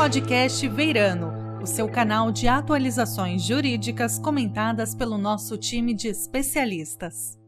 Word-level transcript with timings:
podcast 0.00 0.66
Veirano, 0.66 1.60
o 1.62 1.66
seu 1.66 1.86
canal 1.86 2.32
de 2.32 2.48
atualizações 2.48 3.42
jurídicas 3.42 4.18
comentadas 4.18 4.94
pelo 4.94 5.18
nosso 5.18 5.58
time 5.58 5.92
de 5.92 6.08
especialistas. 6.08 7.38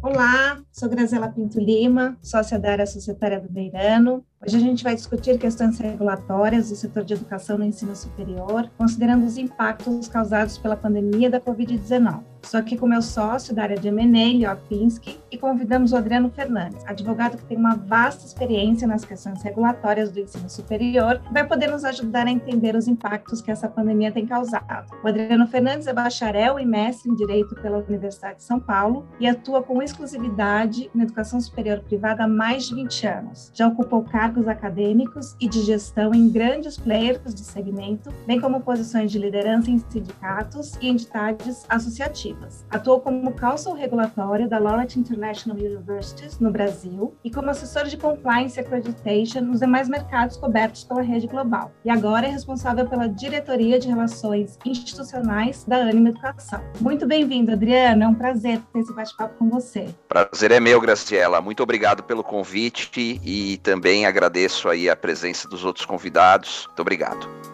Olá, 0.00 0.62
sou 0.70 0.88
Grazela 0.88 1.28
Pinto 1.28 1.58
Lima, 1.58 2.16
sócia 2.22 2.56
da 2.56 2.70
área 2.70 2.86
societária 2.86 3.40
do 3.40 3.50
Beirano. 3.50 4.24
Hoje 4.40 4.56
a 4.56 4.60
gente 4.60 4.84
vai 4.84 4.94
discutir 4.94 5.36
questões 5.38 5.80
regulatórias 5.80 6.70
do 6.70 6.76
setor 6.76 7.02
de 7.02 7.14
educação 7.14 7.58
no 7.58 7.64
ensino 7.64 7.96
superior, 7.96 8.70
considerando 8.78 9.26
os 9.26 9.36
impactos 9.36 10.06
causados 10.06 10.56
pela 10.56 10.76
pandemia 10.76 11.28
da 11.28 11.40
Covid-19. 11.40 12.31
Estou 12.42 12.60
aqui 12.60 12.76
com 12.76 12.86
meu 12.86 13.00
sócio 13.00 13.54
da 13.54 13.62
área 13.62 13.78
de 13.78 13.88
M&A, 13.88 14.50
Leo 14.50 14.60
Pinsky, 14.68 15.18
e 15.30 15.38
convidamos 15.38 15.92
o 15.92 15.96
Adriano 15.96 16.28
Fernandes, 16.28 16.84
advogado 16.84 17.38
que 17.38 17.44
tem 17.44 17.56
uma 17.56 17.76
vasta 17.76 18.26
experiência 18.26 18.86
nas 18.86 19.04
questões 19.04 19.40
regulatórias 19.42 20.10
do 20.10 20.20
ensino 20.20 20.50
superior, 20.50 21.20
que 21.20 21.32
vai 21.32 21.46
poder 21.46 21.70
nos 21.70 21.84
ajudar 21.84 22.26
a 22.26 22.30
entender 22.30 22.74
os 22.74 22.88
impactos 22.88 23.40
que 23.40 23.50
essa 23.50 23.68
pandemia 23.68 24.12
tem 24.12 24.26
causado. 24.26 24.92
O 25.02 25.08
Adriano 25.08 25.46
Fernandes 25.46 25.86
é 25.86 25.94
bacharel 25.94 26.58
e 26.58 26.66
mestre 26.66 27.10
em 27.10 27.14
Direito 27.14 27.54
pela 27.54 27.78
Universidade 27.78 28.38
de 28.38 28.44
São 28.44 28.60
Paulo 28.60 29.06
e 29.18 29.26
atua 29.26 29.62
com 29.62 29.80
exclusividade 29.80 30.90
na 30.94 31.04
educação 31.04 31.40
superior 31.40 31.80
privada 31.80 32.24
há 32.24 32.28
mais 32.28 32.64
de 32.64 32.74
20 32.74 33.06
anos. 33.06 33.50
Já 33.54 33.68
ocupou 33.68 34.02
cargos 34.02 34.48
acadêmicos 34.48 35.36
e 35.40 35.48
de 35.48 35.62
gestão 35.62 36.12
em 36.12 36.28
grandes 36.28 36.76
players 36.76 37.32
do 37.32 37.40
segmento, 37.40 38.12
bem 38.26 38.40
como 38.40 38.60
posições 38.60 39.10
de 39.10 39.18
liderança 39.18 39.70
em 39.70 39.78
sindicatos 39.78 40.74
e 40.80 40.88
entidades 40.88 41.64
associativas 41.68 42.31
Atuou 42.70 43.00
como 43.00 43.32
counsel 43.32 43.74
regulatório 43.74 44.48
da 44.48 44.58
Laureate 44.58 44.98
International 44.98 45.56
Universities 45.56 46.38
no 46.38 46.50
Brasil 46.50 47.14
e 47.24 47.30
como 47.30 47.50
assessor 47.50 47.84
de 47.84 47.96
compliance 47.96 48.58
accreditation 48.58 49.40
nos 49.42 49.60
demais 49.60 49.88
mercados 49.88 50.36
cobertos 50.36 50.84
pela 50.84 51.02
rede 51.02 51.26
global. 51.26 51.72
E 51.84 51.90
agora 51.90 52.26
é 52.26 52.30
responsável 52.30 52.88
pela 52.88 53.08
diretoria 53.08 53.78
de 53.78 53.88
relações 53.88 54.58
institucionais 54.64 55.64
da 55.64 55.76
Anima 55.76 56.10
Educação. 56.10 56.62
Muito 56.80 57.06
bem-vindo, 57.06 57.52
Adriana. 57.52 58.04
É 58.04 58.08
um 58.08 58.14
prazer 58.14 58.60
ter 58.72 58.80
esse 58.80 58.94
bate-papo 58.94 59.34
com 59.38 59.48
você. 59.48 59.88
Prazer 60.08 60.50
é 60.50 60.60
meu, 60.60 60.80
Graciela. 60.80 61.40
Muito 61.40 61.62
obrigado 61.62 62.02
pelo 62.02 62.22
convite 62.22 63.20
e 63.22 63.58
também 63.58 64.06
agradeço 64.06 64.68
aí 64.68 64.88
a 64.88 64.96
presença 64.96 65.48
dos 65.48 65.64
outros 65.64 65.86
convidados. 65.86 66.66
Muito 66.66 66.80
obrigado. 66.80 67.51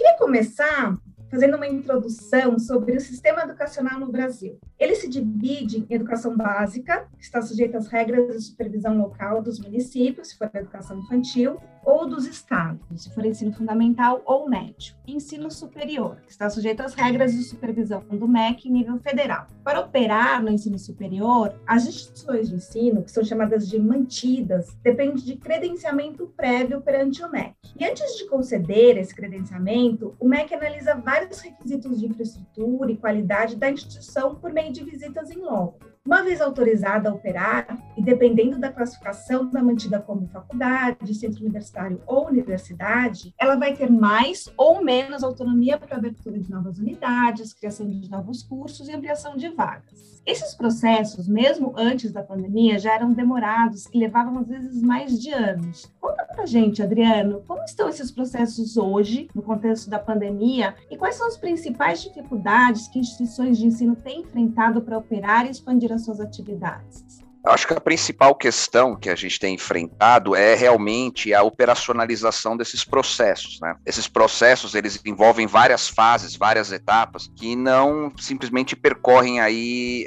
Queria 0.00 0.16
começar 0.16 0.94
fazendo 1.30 1.56
uma 1.58 1.66
introdução 1.66 2.58
sobre 2.58 2.96
o 2.96 3.00
sistema 3.00 3.42
educacional 3.42 4.00
no 4.00 4.10
Brasil. 4.10 4.58
Ele 4.78 4.94
se 4.94 5.06
divide 5.10 5.86
em 5.90 5.94
educação 5.94 6.34
básica, 6.34 7.06
que 7.18 7.22
está 7.22 7.42
sujeita 7.42 7.76
às 7.76 7.86
regras 7.86 8.34
de 8.34 8.42
supervisão 8.42 8.96
local 8.96 9.42
dos 9.42 9.60
municípios, 9.60 10.28
se 10.28 10.38
for 10.38 10.50
educação 10.54 10.98
infantil, 11.00 11.58
ou 11.84 12.08
dos 12.08 12.26
estados, 12.26 12.80
se 12.96 13.10
for 13.14 13.24
ensino 13.24 13.52
fundamental 13.52 14.22
ou 14.24 14.48
médio. 14.48 14.94
Ensino 15.06 15.50
superior, 15.50 16.16
que 16.26 16.30
está 16.30 16.48
sujeito 16.48 16.82
às 16.82 16.94
regras 16.94 17.32
de 17.32 17.42
supervisão 17.42 18.02
do 18.10 18.28
MEC 18.28 18.68
em 18.68 18.72
nível 18.72 18.98
federal. 18.98 19.46
Para 19.64 19.80
operar 19.80 20.42
no 20.42 20.50
ensino 20.50 20.78
superior, 20.78 21.54
as 21.66 21.86
instituições 21.86 22.48
de 22.48 22.56
ensino, 22.56 23.02
que 23.02 23.10
são 23.10 23.24
chamadas 23.24 23.68
de 23.68 23.78
mantidas, 23.78 24.76
dependem 24.82 25.16
de 25.16 25.36
credenciamento 25.36 26.32
prévio 26.36 26.80
perante 26.80 27.22
o 27.24 27.30
MEC. 27.30 27.54
E 27.78 27.84
antes 27.84 28.16
de 28.16 28.26
conceder 28.26 28.98
esse 28.98 29.14
credenciamento, 29.14 30.14
o 30.18 30.28
MEC 30.28 30.54
analisa 30.54 30.94
vários 30.94 31.40
requisitos 31.40 31.98
de 31.98 32.06
infraestrutura 32.06 32.92
e 32.92 32.96
qualidade 32.96 33.56
da 33.56 33.70
instituição 33.70 34.34
por 34.34 34.52
meio 34.52 34.72
de 34.72 34.84
visitas 34.84 35.30
em 35.30 35.38
loco. 35.38 35.89
Uma 36.06 36.22
vez 36.22 36.40
autorizada 36.40 37.10
a 37.10 37.12
operar, 37.12 37.78
e 37.94 38.02
dependendo 38.02 38.58
da 38.58 38.72
classificação 38.72 39.50
da 39.50 39.62
mantida 39.62 40.00
como 40.00 40.26
faculdade, 40.28 41.14
centro 41.14 41.42
universitário 41.42 42.02
ou 42.06 42.26
universidade, 42.26 43.34
ela 43.38 43.56
vai 43.56 43.76
ter 43.76 43.90
mais 43.90 44.50
ou 44.56 44.82
menos 44.82 45.22
autonomia 45.22 45.78
para 45.78 45.96
abertura 45.96 46.38
de 46.38 46.50
novas 46.50 46.78
unidades, 46.78 47.52
criação 47.52 47.86
de 47.86 48.10
novos 48.10 48.42
cursos 48.42 48.88
e 48.88 48.92
ampliação 48.92 49.36
de 49.36 49.50
vagas. 49.50 50.19
Esses 50.26 50.54
processos, 50.54 51.26
mesmo 51.26 51.72
antes 51.76 52.12
da 52.12 52.22
pandemia, 52.22 52.78
já 52.78 52.94
eram 52.94 53.12
demorados 53.12 53.86
e 53.92 53.98
levavam 53.98 54.38
às 54.38 54.48
vezes 54.48 54.82
mais 54.82 55.18
de 55.18 55.32
anos. 55.32 55.90
Conta 56.00 56.24
pra 56.24 56.44
gente, 56.44 56.82
Adriano, 56.82 57.42
como 57.46 57.64
estão 57.64 57.88
esses 57.88 58.10
processos 58.10 58.76
hoje, 58.76 59.28
no 59.34 59.42
contexto 59.42 59.88
da 59.88 59.98
pandemia, 59.98 60.74
e 60.90 60.96
quais 60.96 61.16
são 61.16 61.26
as 61.26 61.36
principais 61.36 62.02
dificuldades 62.02 62.86
que 62.88 62.98
instituições 62.98 63.58
de 63.58 63.66
ensino 63.66 63.96
têm 63.96 64.20
enfrentado 64.20 64.82
para 64.82 64.98
operar 64.98 65.46
e 65.46 65.50
expandir 65.50 65.90
as 65.90 66.04
suas 66.04 66.20
atividades? 66.20 67.22
Acho 67.44 67.66
que 67.66 67.72
a 67.72 67.80
principal 67.80 68.34
questão 68.34 68.94
que 68.94 69.08
a 69.08 69.14
gente 69.14 69.38
tem 69.38 69.54
enfrentado 69.54 70.36
é 70.36 70.54
realmente 70.54 71.32
a 71.32 71.42
operacionalização 71.42 72.56
desses 72.56 72.84
processos. 72.84 73.58
Né? 73.60 73.74
Esses 73.86 74.06
processos 74.06 74.74
eles 74.74 75.00
envolvem 75.06 75.46
várias 75.46 75.88
fases, 75.88 76.36
várias 76.36 76.70
etapas 76.70 77.30
que 77.36 77.56
não 77.56 78.12
simplesmente 78.18 78.76
percorrem 78.76 79.40
aí 79.40 80.06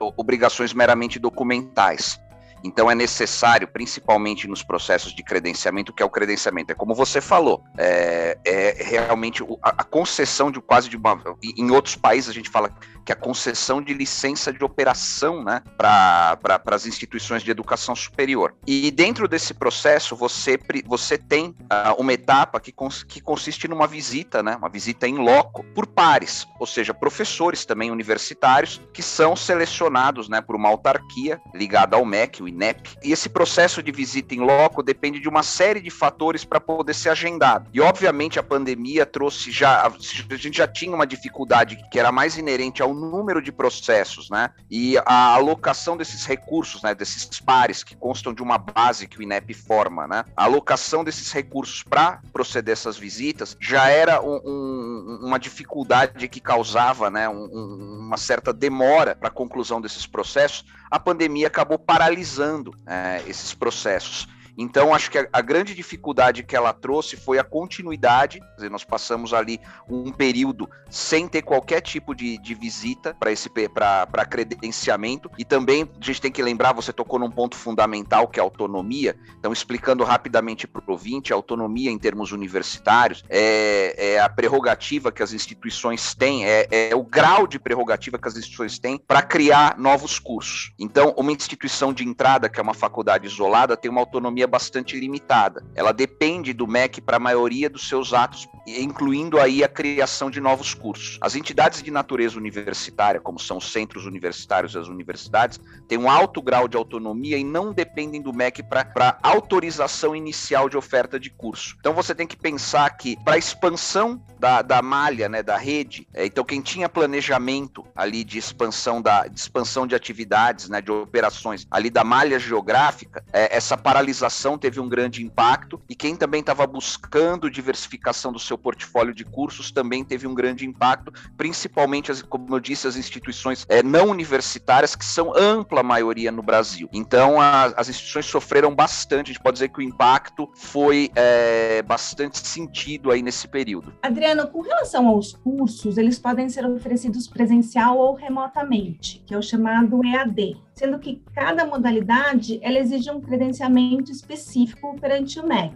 uh, 0.00 0.12
obrigações 0.16 0.72
meramente 0.72 1.18
documentais. 1.18 2.20
Então 2.62 2.90
é 2.90 2.94
necessário, 2.94 3.68
principalmente 3.68 4.48
nos 4.48 4.62
processos 4.62 5.14
de 5.14 5.22
credenciamento, 5.22 5.92
que 5.92 6.02
é 6.02 6.06
o 6.06 6.10
credenciamento. 6.10 6.72
É 6.72 6.74
como 6.74 6.94
você 6.94 7.20
falou, 7.20 7.62
é, 7.76 8.38
é 8.44 8.82
realmente 8.82 9.42
a, 9.62 9.70
a, 9.70 9.84
concessão 9.84 10.50
de 10.50 10.60
quase 10.60 10.88
de 10.88 10.96
uma. 10.96 11.22
Em 11.42 11.70
outros 11.70 11.96
países 11.96 12.30
a 12.30 12.32
gente 12.32 12.50
fala 12.50 12.70
que 13.04 13.12
é 13.12 13.14
a 13.14 13.18
concessão 13.18 13.80
de 13.80 13.94
licença 13.94 14.52
de 14.52 14.62
operação 14.62 15.42
né, 15.42 15.62
para 15.78 16.36
pra, 16.36 16.60
as 16.72 16.86
instituições 16.86 17.42
de 17.42 17.50
educação 17.50 17.96
superior. 17.96 18.54
E 18.66 18.90
dentro 18.90 19.26
desse 19.26 19.54
processo, 19.54 20.14
você, 20.14 20.58
você 20.84 21.16
tem 21.16 21.46
uh, 21.46 21.94
uma 21.98 22.12
etapa 22.12 22.60
que, 22.60 22.70
cons, 22.70 23.02
que 23.02 23.20
consiste 23.20 23.66
numa 23.66 23.86
visita, 23.86 24.42
né, 24.42 24.56
uma 24.56 24.68
visita 24.68 25.08
em 25.08 25.16
loco, 25.16 25.64
por 25.74 25.86
pares, 25.86 26.46
ou 26.60 26.66
seja, 26.66 26.92
professores 26.92 27.64
também 27.64 27.90
universitários 27.90 28.80
que 28.92 29.02
são 29.02 29.34
selecionados 29.34 30.28
né, 30.28 30.42
por 30.42 30.54
uma 30.54 30.68
autarquia 30.68 31.40
ligada 31.54 31.96
ao 31.96 32.04
MEC, 32.04 32.42
INEP. 32.48 32.96
E 33.02 33.12
esse 33.12 33.28
processo 33.28 33.82
de 33.82 33.92
visita 33.92 34.34
em 34.34 34.40
loco 34.40 34.82
depende 34.82 35.20
de 35.20 35.28
uma 35.28 35.42
série 35.42 35.80
de 35.80 35.90
fatores 35.90 36.44
para 36.44 36.60
poder 36.60 36.94
ser 36.94 37.10
agendado. 37.10 37.68
E, 37.72 37.80
obviamente, 37.80 38.38
a 38.38 38.42
pandemia 38.42 39.06
trouxe 39.06 39.50
já. 39.50 39.86
A 39.86 40.36
gente 40.36 40.56
já 40.56 40.66
tinha 40.66 40.94
uma 40.94 41.06
dificuldade 41.06 41.78
que 41.90 41.98
era 41.98 42.12
mais 42.12 42.36
inerente 42.36 42.82
ao 42.82 42.94
número 42.94 43.42
de 43.42 43.52
processos, 43.52 44.30
né? 44.30 44.50
E 44.70 44.96
a 44.98 45.34
alocação 45.34 45.96
desses 45.96 46.24
recursos, 46.24 46.82
né? 46.82 46.94
Desses 46.94 47.40
pares 47.40 47.84
que 47.84 47.96
constam 47.96 48.32
de 48.32 48.42
uma 48.42 48.58
base 48.58 49.06
que 49.06 49.18
o 49.18 49.22
INEP 49.22 49.54
forma, 49.54 50.06
né? 50.06 50.24
A 50.36 50.44
alocação 50.44 51.04
desses 51.04 51.32
recursos 51.32 51.82
para 51.82 52.20
proceder 52.32 52.72
essas 52.72 52.96
visitas 52.96 53.56
já 53.60 53.88
era 53.88 54.20
um, 54.22 54.40
um, 54.44 55.18
uma 55.26 55.38
dificuldade 55.38 56.28
que 56.28 56.40
causava, 56.40 57.10
né? 57.10 57.28
Um, 57.28 58.06
uma 58.06 58.16
certa 58.16 58.52
demora 58.52 59.14
para 59.14 59.28
a 59.28 59.32
conclusão 59.32 59.80
desses 59.80 60.06
processos. 60.06 60.64
A 60.90 60.98
pandemia 60.98 61.48
acabou 61.48 61.78
paralisando 61.78 62.74
é, 62.86 63.22
esses 63.26 63.52
processos. 63.54 64.28
Então, 64.58 64.92
acho 64.92 65.08
que 65.08 65.18
a, 65.18 65.28
a, 65.32 65.40
grande 65.40 65.72
dificuldade 65.72 66.42
que 66.42 66.56
ela 66.56 66.72
trouxe 66.72 67.16
foi 67.16 67.38
a 67.38 67.44
continuidade. 67.44 68.40
Dizer, 68.56 68.68
nós 68.68 68.82
passamos 68.82 69.32
ali 69.32 69.60
um 69.88 70.10
período 70.10 70.68
sem 70.90 71.28
ter 71.28 71.42
qualquer 71.42 71.80
tipo 71.80 72.12
de, 72.12 72.36
de 72.38 72.54
visita 72.56 73.14
para 73.14 73.30
esse 73.30 73.48
para 73.48 74.26
credenciamento. 74.28 75.30
E 75.38 75.44
também 75.44 75.88
a 76.00 76.04
gente 76.04 76.20
tem 76.20 76.32
que 76.32 76.42
lembrar, 76.42 76.72
você 76.72 76.92
tocou 76.92 77.20
num 77.20 77.30
ponto 77.30 77.56
fundamental 77.56 78.26
que 78.26 78.40
é 78.40 78.42
a 78.42 78.44
autonomia. 78.44 79.16
Então, 79.38 79.52
explicando 79.52 80.02
rapidamente 80.02 80.66
para 80.66 80.82
o 80.84 80.90
ouvinte, 80.90 81.32
a 81.32 81.36
autonomia 81.36 81.92
em 81.92 81.98
termos 81.98 82.32
universitários 82.32 83.22
é, 83.28 84.14
é, 84.14 84.20
a 84.20 84.28
prerrogativa 84.28 85.12
que 85.12 85.22
as 85.22 85.32
instituições 85.32 86.16
têm, 86.16 86.44
é, 86.44 86.66
é 86.90 86.96
o 86.96 87.04
grau 87.04 87.46
de 87.46 87.60
prerrogativa 87.60 88.18
que 88.18 88.26
as 88.26 88.36
instituições 88.36 88.76
têm 88.80 88.98
para 88.98 89.22
criar 89.22 89.78
novos 89.78 90.18
cursos. 90.18 90.72
Então, 90.80 91.14
uma 91.16 91.30
instituição 91.30 91.92
de 91.92 92.02
entrada, 92.02 92.48
que 92.48 92.58
é 92.58 92.62
uma 92.62 92.74
faculdade 92.74 93.26
isolada, 93.26 93.76
tem 93.76 93.88
uma 93.88 94.00
autonomia 94.00 94.47
bastante 94.48 94.98
limitada. 94.98 95.64
Ela 95.74 95.92
depende 95.92 96.52
do 96.52 96.66
MEC 96.66 97.00
para 97.00 97.16
a 97.16 97.20
maioria 97.20 97.70
dos 97.70 97.88
seus 97.88 98.12
atos, 98.12 98.48
incluindo 98.76 99.38
aí 99.38 99.64
a 99.64 99.68
criação 99.68 100.30
de 100.30 100.40
novos 100.40 100.74
cursos. 100.74 101.18
As 101.20 101.34
entidades 101.34 101.82
de 101.82 101.90
natureza 101.90 102.36
universitária, 102.36 103.20
como 103.20 103.38
são 103.38 103.58
os 103.58 103.72
centros 103.72 104.06
universitários 104.06 104.74
e 104.74 104.78
as 104.78 104.88
universidades, 104.88 105.60
têm 105.86 105.98
um 105.98 106.10
alto 106.10 106.42
grau 106.42 106.68
de 106.68 106.76
autonomia 106.76 107.38
e 107.38 107.44
não 107.44 107.72
dependem 107.72 108.20
do 108.20 108.32
MEC 108.32 108.62
para 108.62 109.18
autorização 109.22 110.14
inicial 110.14 110.68
de 110.68 110.76
oferta 110.76 111.18
de 111.18 111.30
curso. 111.30 111.76
Então 111.78 111.94
você 111.94 112.14
tem 112.14 112.26
que 112.26 112.36
pensar 112.36 112.88
que 112.96 113.16
para 113.24 113.34
a 113.34 113.38
expansão 113.38 114.22
da, 114.38 114.62
da 114.62 114.80
malha, 114.82 115.28
né, 115.28 115.42
da 115.42 115.56
rede, 115.56 116.06
é, 116.14 116.26
então 116.26 116.44
quem 116.44 116.60
tinha 116.60 116.88
planejamento 116.88 117.84
ali 117.94 118.22
de 118.22 118.38
expansão 118.38 119.02
da 119.02 119.26
de 119.26 119.38
expansão 119.38 119.86
de 119.86 119.94
atividades, 119.94 120.68
né, 120.68 120.80
de 120.80 120.90
operações 120.90 121.66
ali 121.70 121.90
da 121.90 122.04
malha 122.04 122.38
geográfica, 122.38 123.24
é, 123.32 123.56
essa 123.56 123.76
paralisação 123.76 124.56
teve 124.58 124.80
um 124.80 124.88
grande 124.88 125.24
impacto 125.24 125.80
e 125.88 125.94
quem 125.94 126.14
também 126.14 126.40
estava 126.40 126.66
buscando 126.66 127.50
diversificação 127.50 128.32
do 128.32 128.38
seu 128.38 128.57
portfólio 128.58 129.14
de 129.14 129.24
cursos 129.24 129.70
também 129.70 130.04
teve 130.04 130.26
um 130.26 130.34
grande 130.34 130.66
impacto, 130.66 131.12
principalmente, 131.36 132.10
as, 132.10 132.22
como 132.22 132.54
eu 132.54 132.60
disse, 132.60 132.86
as 132.86 132.96
instituições 132.96 133.64
é, 133.68 133.82
não 133.82 134.08
universitárias, 134.08 134.94
que 134.94 135.04
são 135.04 135.32
ampla 135.36 135.82
maioria 135.82 136.30
no 136.30 136.42
Brasil. 136.42 136.88
Então, 136.92 137.40
a, 137.40 137.66
as 137.76 137.88
instituições 137.88 138.26
sofreram 138.26 138.74
bastante, 138.74 139.30
a 139.30 139.32
gente 139.32 139.42
pode 139.42 139.54
dizer 139.54 139.68
que 139.68 139.78
o 139.78 139.82
impacto 139.82 140.50
foi 140.54 141.10
é, 141.14 141.82
bastante 141.82 142.46
sentido 142.46 143.10
aí 143.10 143.22
nesse 143.22 143.48
período. 143.48 143.94
Adriano, 144.02 144.46
com 144.48 144.60
relação 144.60 145.08
aos 145.08 145.32
cursos, 145.32 145.98
eles 145.98 146.18
podem 146.18 146.48
ser 146.48 146.66
oferecidos 146.66 147.26
presencial 147.26 147.98
ou 147.98 148.14
remotamente, 148.14 149.22
que 149.26 149.34
é 149.34 149.38
o 149.38 149.42
chamado 149.42 150.04
EAD 150.04 150.56
sendo 150.78 151.00
que 151.00 151.20
cada 151.34 151.66
modalidade 151.66 152.60
ela 152.62 152.78
exige 152.78 153.10
um 153.10 153.20
credenciamento 153.20 154.12
específico 154.12 154.96
perante 155.00 155.40
o 155.40 155.46
MEC. 155.46 155.74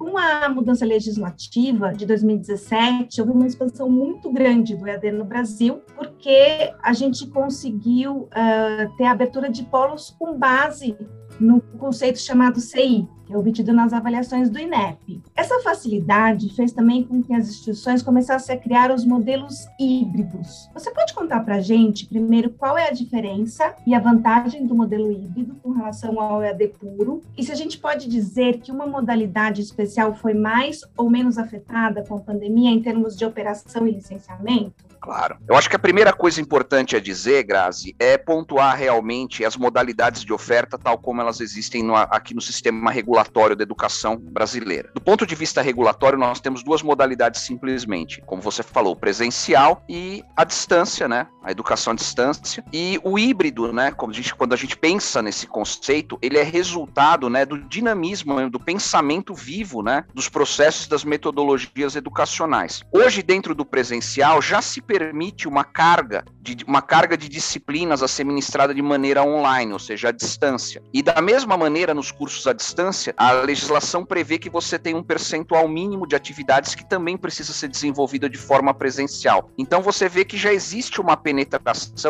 Com 0.00 0.16
a 0.16 0.48
mudança 0.48 0.86
legislativa 0.86 1.92
de 1.92 2.06
2017, 2.06 3.20
houve 3.20 3.34
uma 3.34 3.46
expansão 3.46 3.90
muito 3.90 4.32
grande 4.32 4.74
do 4.74 4.88
EAD 4.88 5.12
no 5.12 5.26
Brasil, 5.26 5.82
porque 5.94 6.72
a 6.82 6.94
gente 6.94 7.26
conseguiu 7.26 8.22
uh, 8.22 8.96
ter 8.96 9.04
a 9.04 9.10
abertura 9.10 9.50
de 9.50 9.62
polos 9.64 10.08
com 10.18 10.38
base 10.38 10.96
no 11.40 11.60
conceito 11.78 12.18
chamado 12.18 12.60
CI, 12.60 13.08
que 13.26 13.32
é 13.32 13.38
obtido 13.38 13.72
nas 13.72 13.92
avaliações 13.92 14.50
do 14.50 14.58
INEP. 14.58 15.22
Essa 15.34 15.60
facilidade 15.60 16.54
fez 16.54 16.72
também 16.72 17.04
com 17.04 17.22
que 17.22 17.32
as 17.32 17.48
instituições 17.48 18.02
começassem 18.02 18.54
a 18.54 18.58
criar 18.58 18.90
os 18.90 19.04
modelos 19.04 19.66
híbridos. 19.78 20.68
Você 20.74 20.90
pode 20.90 21.14
contar 21.14 21.40
para 21.40 21.56
a 21.56 21.60
gente, 21.60 22.06
primeiro, 22.06 22.50
qual 22.50 22.76
é 22.76 22.88
a 22.88 22.92
diferença 22.92 23.74
e 23.86 23.94
a 23.94 24.00
vantagem 24.00 24.66
do 24.66 24.74
modelo 24.74 25.10
híbrido 25.10 25.54
com 25.62 25.70
relação 25.70 26.20
ao 26.20 26.42
EAD 26.42 26.68
puro? 26.78 27.22
E 27.38 27.44
se 27.44 27.52
a 27.52 27.54
gente 27.54 27.78
pode 27.78 28.08
dizer 28.08 28.58
que 28.58 28.72
uma 28.72 28.86
modalidade 28.86 29.62
especial 29.62 30.14
foi 30.14 30.34
mais 30.34 30.80
ou 30.96 31.08
menos 31.08 31.38
afetada 31.38 32.04
com 32.04 32.16
a 32.16 32.20
pandemia 32.20 32.70
em 32.70 32.82
termos 32.82 33.16
de 33.16 33.24
operação 33.24 33.86
e 33.86 33.92
licenciamento? 33.92 34.89
Claro. 35.00 35.38
Eu 35.48 35.56
acho 35.56 35.68
que 35.68 35.76
a 35.76 35.78
primeira 35.78 36.12
coisa 36.12 36.40
importante 36.40 36.94
a 36.94 37.00
dizer, 37.00 37.42
Grazi, 37.44 37.96
é 37.98 38.18
pontuar 38.18 38.76
realmente 38.76 39.44
as 39.44 39.56
modalidades 39.56 40.22
de 40.24 40.32
oferta 40.32 40.78
tal 40.78 40.98
como 40.98 41.20
elas 41.20 41.40
existem 41.40 41.82
no, 41.82 41.96
aqui 41.96 42.34
no 42.34 42.40
sistema 42.40 42.90
regulatório 42.90 43.56
da 43.56 43.62
educação 43.62 44.16
brasileira. 44.16 44.90
Do 44.94 45.00
ponto 45.00 45.24
de 45.24 45.34
vista 45.34 45.62
regulatório, 45.62 46.18
nós 46.18 46.40
temos 46.40 46.62
duas 46.62 46.82
modalidades 46.82 47.40
simplesmente, 47.40 48.20
como 48.26 48.42
você 48.42 48.62
falou, 48.62 48.94
presencial 48.94 49.82
e 49.88 50.22
a 50.36 50.44
distância, 50.44 51.08
né? 51.08 51.26
A 51.42 51.50
educação 51.50 51.92
à 51.92 51.96
distância. 51.96 52.64
E 52.72 53.00
o 53.02 53.18
híbrido, 53.18 53.72
né? 53.72 53.90
Como 53.90 54.12
a 54.12 54.14
gente, 54.14 54.34
quando 54.34 54.52
a 54.52 54.56
gente 54.56 54.76
pensa 54.76 55.22
nesse 55.22 55.46
conceito, 55.46 56.18
ele 56.20 56.38
é 56.38 56.42
resultado, 56.42 57.28
né, 57.30 57.44
do 57.44 57.58
dinamismo, 57.58 58.50
do 58.50 58.60
pensamento 58.60 59.34
vivo, 59.34 59.82
né, 59.82 60.04
dos 60.14 60.28
processos 60.28 60.86
das 60.86 61.04
metodologias 61.04 61.96
educacionais. 61.96 62.82
Hoje, 62.92 63.22
dentro 63.22 63.54
do 63.54 63.64
presencial, 63.64 64.40
já 64.42 64.60
se 64.60 64.80
permite 64.80 65.48
uma 65.48 65.64
carga 65.64 66.24
de 66.42 66.64
uma 66.64 66.80
carga 66.80 67.16
de 67.16 67.28
disciplinas 67.28 68.02
a 68.02 68.08
ser 68.08 68.24
ministrada 68.24 68.74
de 68.74 68.80
maneira 68.80 69.22
online, 69.22 69.72
ou 69.72 69.78
seja, 69.78 70.08
à 70.08 70.12
distância. 70.12 70.82
E 70.92 71.02
da 71.02 71.20
mesma 71.20 71.56
maneira, 71.56 71.92
nos 71.92 72.10
cursos 72.10 72.46
à 72.46 72.52
distância, 72.52 73.14
a 73.16 73.32
legislação 73.32 74.04
prevê 74.04 74.38
que 74.38 74.48
você 74.48 74.78
tem 74.78 74.94
um 74.94 75.02
percentual 75.02 75.68
mínimo 75.68 76.06
de 76.06 76.16
atividades 76.16 76.74
que 76.74 76.88
também 76.88 77.16
precisa 77.16 77.52
ser 77.52 77.68
desenvolvida 77.68 78.28
de 78.28 78.38
forma 78.38 78.72
presencial. 78.72 79.50
Então 79.58 79.82
você 79.82 80.08
vê 80.08 80.24
que 80.24 80.36
já 80.36 80.52
existe 80.52 81.00
uma 81.00 81.16
penetração, 81.16 81.39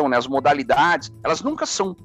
né? 0.09 0.17
As 0.17 0.27
modalidades, 0.27 1.11
elas 1.23 1.41
nunca 1.41 1.65
são 1.65 1.95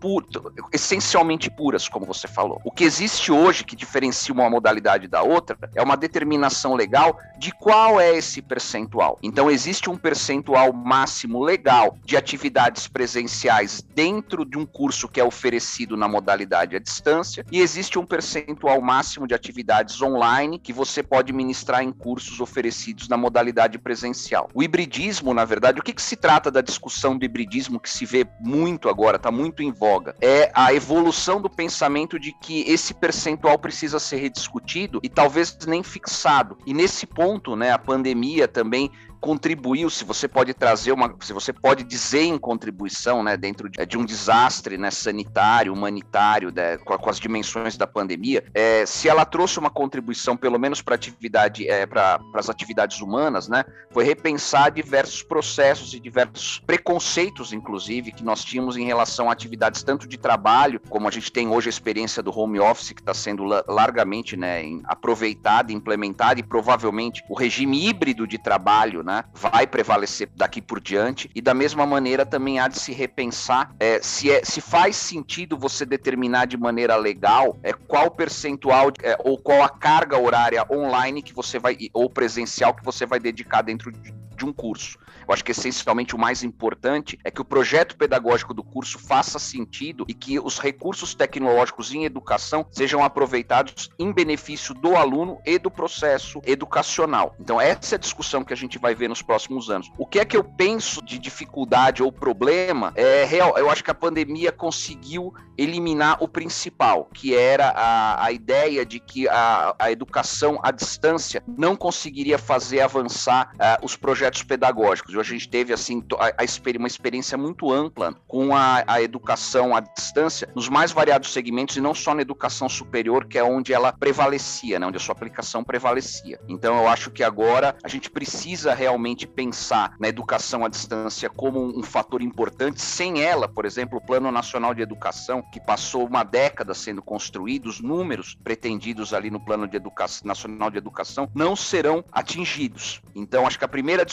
essencialmente 0.73 1.51
puras, 1.51 1.89
como 1.89 2.07
você 2.07 2.29
falou. 2.29 2.61
O 2.65 2.71
que 2.71 2.85
existe 2.85 3.33
hoje 3.33 3.65
que 3.65 3.77
diferencia 3.77 4.35
uma 4.35 4.51
modalidade 4.51 5.09
da 5.09 5.23
outra 5.23 5.57
é 5.75 5.83
uma 5.83 5.97
determinação 5.97 6.75
legal 6.75 7.19
de 7.39 7.53
qual 7.53 8.01
é 8.01 8.17
esse 8.17 8.43
percentual. 8.43 9.19
Então 9.23 9.51
existe 9.51 9.89
um 9.89 9.97
percentual 9.97 10.27
percentual 10.27 10.73
máximo 10.73 11.43
legal 11.43 11.97
de 12.05 12.17
atividades 12.17 12.89
presenciais 12.89 13.85
dentro 13.95 14.45
de 14.45 14.59
um 14.59 14.67
curso 14.67 15.09
que 15.09 15.21
é 15.21 15.25
oferecido 15.25 15.97
na 15.97 16.09
modalidade 16.09 16.75
à 16.75 16.79
distância 16.79 17.45
e 17.53 17.61
existe 17.61 17.99
um 17.99 18.05
percentual 18.05 18.81
máximo 18.81 19.27
de 19.27 19.35
atividades 19.35 20.03
online 20.03 20.59
que 20.59 20.73
você 20.73 21.03
pode 21.03 21.33
ministrar 21.33 21.83
em 21.83 21.93
cursos 21.93 22.41
oferecidos 22.41 23.09
na 23.09 23.17
modalidade 23.17 23.79
presencial. 23.79 24.49
O 24.53 24.63
hibridismo, 24.63 25.33
na 25.33 25.45
verdade, 25.45 25.81
o 25.81 25.83
que, 25.83 25.93
que 25.93 26.03
se 26.03 26.17
trata 26.17 26.51
da 26.51 26.61
discussão 26.61 27.06
do 27.15 27.27
hibridismo 27.27 27.79
que 27.79 27.91
se 27.91 28.07
vê 28.07 28.27
muito 28.41 28.89
agora, 28.89 29.17
está 29.17 29.31
muito 29.31 29.63
em 29.63 29.71
voga, 29.71 30.17
é 30.23 30.51
a 30.55 30.73
evolução 30.73 31.43
do 31.43 31.51
pensamento 31.51 32.19
de 32.19 32.33
que 32.33 32.63
esse 32.63 32.95
percentual 32.95 33.59
precisa 33.59 33.99
ser 33.99 34.17
rediscutido 34.17 34.99
e 35.03 35.09
talvez 35.11 35.55
nem 35.67 35.83
fixado. 35.83 36.57
E 36.65 36.73
nesse 36.73 37.07
ponto, 37.07 37.55
né, 37.55 37.71
a 37.71 37.79
pandemia 37.79 38.49
também 38.49 38.91
contribuiu, 39.27 39.91
se 39.91 40.05
você 40.05 40.29
pode 40.29 40.55
trazer 40.55 40.93
uma, 40.93 41.13
se 41.21 41.33
você 41.33 41.53
pode 41.53 41.83
dizer 41.83 42.23
em 42.23 42.39
contribuição, 42.39 43.25
né, 43.25 43.37
dentro 43.37 43.69
de, 43.69 43.85
de 43.85 43.99
um 43.99 44.05
desastre, 44.05 44.79
né, 44.79 44.89
sanitário, 44.89 45.73
humanitário, 45.73 46.53
né, 46.55 46.79
com, 46.79 46.97
com, 46.97 47.11
as 47.11 47.19
dimensões 47.19 47.77
da 47.77 47.89
pandemia, 47.89 48.45
é, 48.55 48.87
se 48.87 49.09
ela 49.09 49.25
trouxe 49.25 49.59
uma 49.59 49.69
contribuição, 49.69 50.37
pelo 50.37 50.61
menos 50.61 50.81
para 50.81 50.95
atividade, 50.95 51.69
é, 51.69 51.85
para 51.87 52.21
as 52.35 52.49
atividades 52.49 53.01
humanas, 53.01 53.49
né, 53.49 53.65
foi 53.91 54.05
repensar 54.05 54.71
diversos 54.71 55.25
processos 55.25 55.93
e 55.93 55.99
diversos 55.99 56.63
preconceitos, 56.65 57.53
inclusive, 57.53 58.13
que 58.13 58.23
nós 58.23 58.45
tínhamos 58.45 58.77
em 58.77 58.85
relação 58.85 59.29
a 59.29 59.33
atividades 59.33 59.83
tanto 59.83 60.07
de 60.07 60.17
trabalho, 60.17 60.81
como 60.89 61.09
a 61.09 61.11
gente 61.11 61.33
tem 61.33 61.49
hoje 61.49 61.69
a 61.69 61.71
experiência 61.71 62.23
do 62.23 62.31
home 62.39 62.61
office 62.61 62.93
que 62.93 63.03
está 63.03 63.13
sendo 63.13 63.43
largamente, 63.67 64.37
né, 64.37 64.63
aproveitada, 64.85 65.73
implementada 65.73 66.39
e 66.39 66.45
provavelmente 66.45 67.25
o 67.29 67.35
regime 67.35 67.89
híbrido 67.89 68.25
de 68.25 68.39
trabalho 68.39 69.03
né, 69.03 69.16
vai 69.33 69.67
prevalecer 69.67 70.29
daqui 70.35 70.61
por 70.61 70.81
diante, 70.81 71.31
e 71.35 71.41
da 71.41 71.55
mesma 71.55 71.87
maneira 71.87 72.27
também 72.27 72.59
há 72.59 72.69
de 72.69 72.79
se 72.79 72.93
repensar 72.93 73.75
é, 73.79 74.01
se, 74.03 74.31
é, 74.31 74.45
se 74.45 74.61
faz 74.61 74.97
sentido 74.97 75.57
você 75.57 75.85
determinar 75.85 76.47
de 76.47 76.57
maneira 76.57 76.97
legal 76.97 77.59
é, 77.63 77.73
qual 77.73 78.11
percentual 78.11 78.91
é, 79.03 79.17
ou 79.25 79.39
qual 79.39 79.63
a 79.63 79.69
carga 79.69 80.19
horária 80.19 80.67
online 80.71 81.23
que 81.23 81.33
você 81.33 81.59
vai, 81.59 81.77
ou 81.93 82.09
presencial 82.11 82.75
que 82.75 82.85
você 82.85 83.07
vai 83.07 83.21
dedicar 83.21 83.63
dentro 83.63 83.93
de, 83.93 84.13
de 84.37 84.45
um 84.45 84.53
curso. 84.53 84.99
Eu 85.27 85.35
acho 85.35 85.45
que 85.45 85.51
essencialmente 85.51 86.15
o 86.15 86.19
mais 86.19 86.43
importante 86.43 87.19
é 87.25 87.31
que 87.31 87.41
o 87.41 87.45
projeto 87.45 87.97
pedagógico 87.97 88.55
do 88.55 88.63
curso 88.63 88.99
faça 88.99 89.39
sentido 89.39 90.05
e 90.09 90.15
que 90.15 90.39
os 90.39 90.59
recursos 90.59 91.15
tecnológicos 91.15 91.93
em 91.93 92.05
educação 92.05 92.67
sejam 92.71 93.03
aproveitados 93.03 93.91
em 93.99 94.13
benefício 94.13 94.75
do 94.75 94.95
aluno 94.97 95.41
e 95.45 95.59
do 95.59 95.71
processo 95.71 96.41
educacional. 96.45 97.35
Então, 97.41 97.61
essa 97.61 97.95
é 97.95 97.97
a 97.97 98.01
discussão 98.01 98.45
que 98.45 98.53
a 98.53 98.57
gente 98.57 98.79
vai 98.79 98.95
ver 98.95 99.09
nos 99.09 99.23
próximos 99.23 99.71
anos. 99.71 99.91
O 99.99 100.07
que 100.07 100.21
é 100.21 100.25
que 100.25 100.37
eu 100.37 100.45
penso 100.45 101.03
de 101.03 101.19
dificuldade 101.19 102.03
ou 102.03 102.13
problema 102.13 102.93
é 102.95 103.25
real. 103.25 103.57
Eu 103.57 103.71
acho 103.71 103.83
que 103.83 103.91
a 103.91 103.95
pandemia 103.95 104.53
conseguiu 104.53 105.33
eliminar 105.57 106.23
o 106.23 106.29
principal, 106.29 107.09
que 107.13 107.35
era 107.35 107.71
a, 107.71 108.27
a 108.27 108.33
ideia 108.33 108.85
de 108.85 109.01
que 109.01 109.29
a, 109.29 109.75
a 109.79 109.91
educação 109.91 110.59
à 110.63 110.71
distância 110.71 111.43
não 111.47 111.75
conseguiria 111.75 112.39
fazer 112.39 112.81
avançar 112.81 113.53
uh, 113.55 113.85
os 113.85 113.97
projetos 113.97 114.26
pedagógicos. 114.43 115.15
Hoje 115.15 115.35
a 115.35 115.39
gente 115.39 115.49
teve 115.49 115.73
assim 115.73 116.03
a, 116.19 116.43
a 116.43 116.45
uma 116.77 116.87
experiência 116.87 117.39
muito 117.39 117.73
ampla 117.73 118.15
com 118.27 118.55
a, 118.55 118.83
a, 118.87 119.03
educação 119.03 119.77
à 119.77 119.81
distância 119.81 120.49
nos 120.55 120.69
mais 120.69 120.93
variados 120.93 121.33
segmentos 121.33 121.77
e 121.77 121.81
não 121.81 121.95
só 121.95 122.15
na 122.15 122.23
educação 122.23 122.69
superior, 122.69 123.27
que 123.27 123.39
é 123.39 123.45
onde 123.45 123.73
ela 123.73 123.93
prevalecia, 123.93 124.79
né, 124.79 124.87
onde 124.87 124.97
a 124.97 125.01
sua 125.01 125.13
aplicação 125.13 125.63
prevalecia. 125.63 126.41
Então 126.49 126.77
eu 126.77 126.89
acho 126.89 127.11
que 127.11 127.23
agora 127.23 127.77
a 127.85 127.89
gente 127.89 128.11
precisa 128.11 128.75
realmente 128.75 129.27
pensar 129.27 129.95
na 130.01 130.09
educação 130.09 130.65
à 130.65 130.69
distância 130.69 131.31
como 131.31 131.61
um, 131.61 131.81
um 131.81 131.83
fator 131.83 132.23
importante. 132.23 132.81
Sem 132.83 133.23
ela, 133.23 133.49
por 133.49 133.65
exemplo, 133.65 133.99
o 133.99 134.01
Plano 134.05 134.31
Nacional 134.33 134.75
de 134.75 134.83
Educação, 134.83 135.43
que 135.53 135.61
passou 135.61 136.07
uma 136.07 136.25
década 136.25 136.75
sendo 136.75 137.03
construído, 137.03 137.67
os 137.67 137.81
números 137.81 138.37
pretendidos 138.43 139.15
ali 139.15 139.31
no 139.31 139.41
Plano 139.41 139.69
de 139.69 139.81
Nacional 140.25 140.71
de 140.71 140.79
Educação 140.79 141.31
não 141.35 141.55
serão 141.55 142.05
atingidos. 142.11 143.01
Então 143.15 143.47
acho 143.47 143.59
que 143.59 143.65
a 143.65 143.69
primeira 143.69 144.05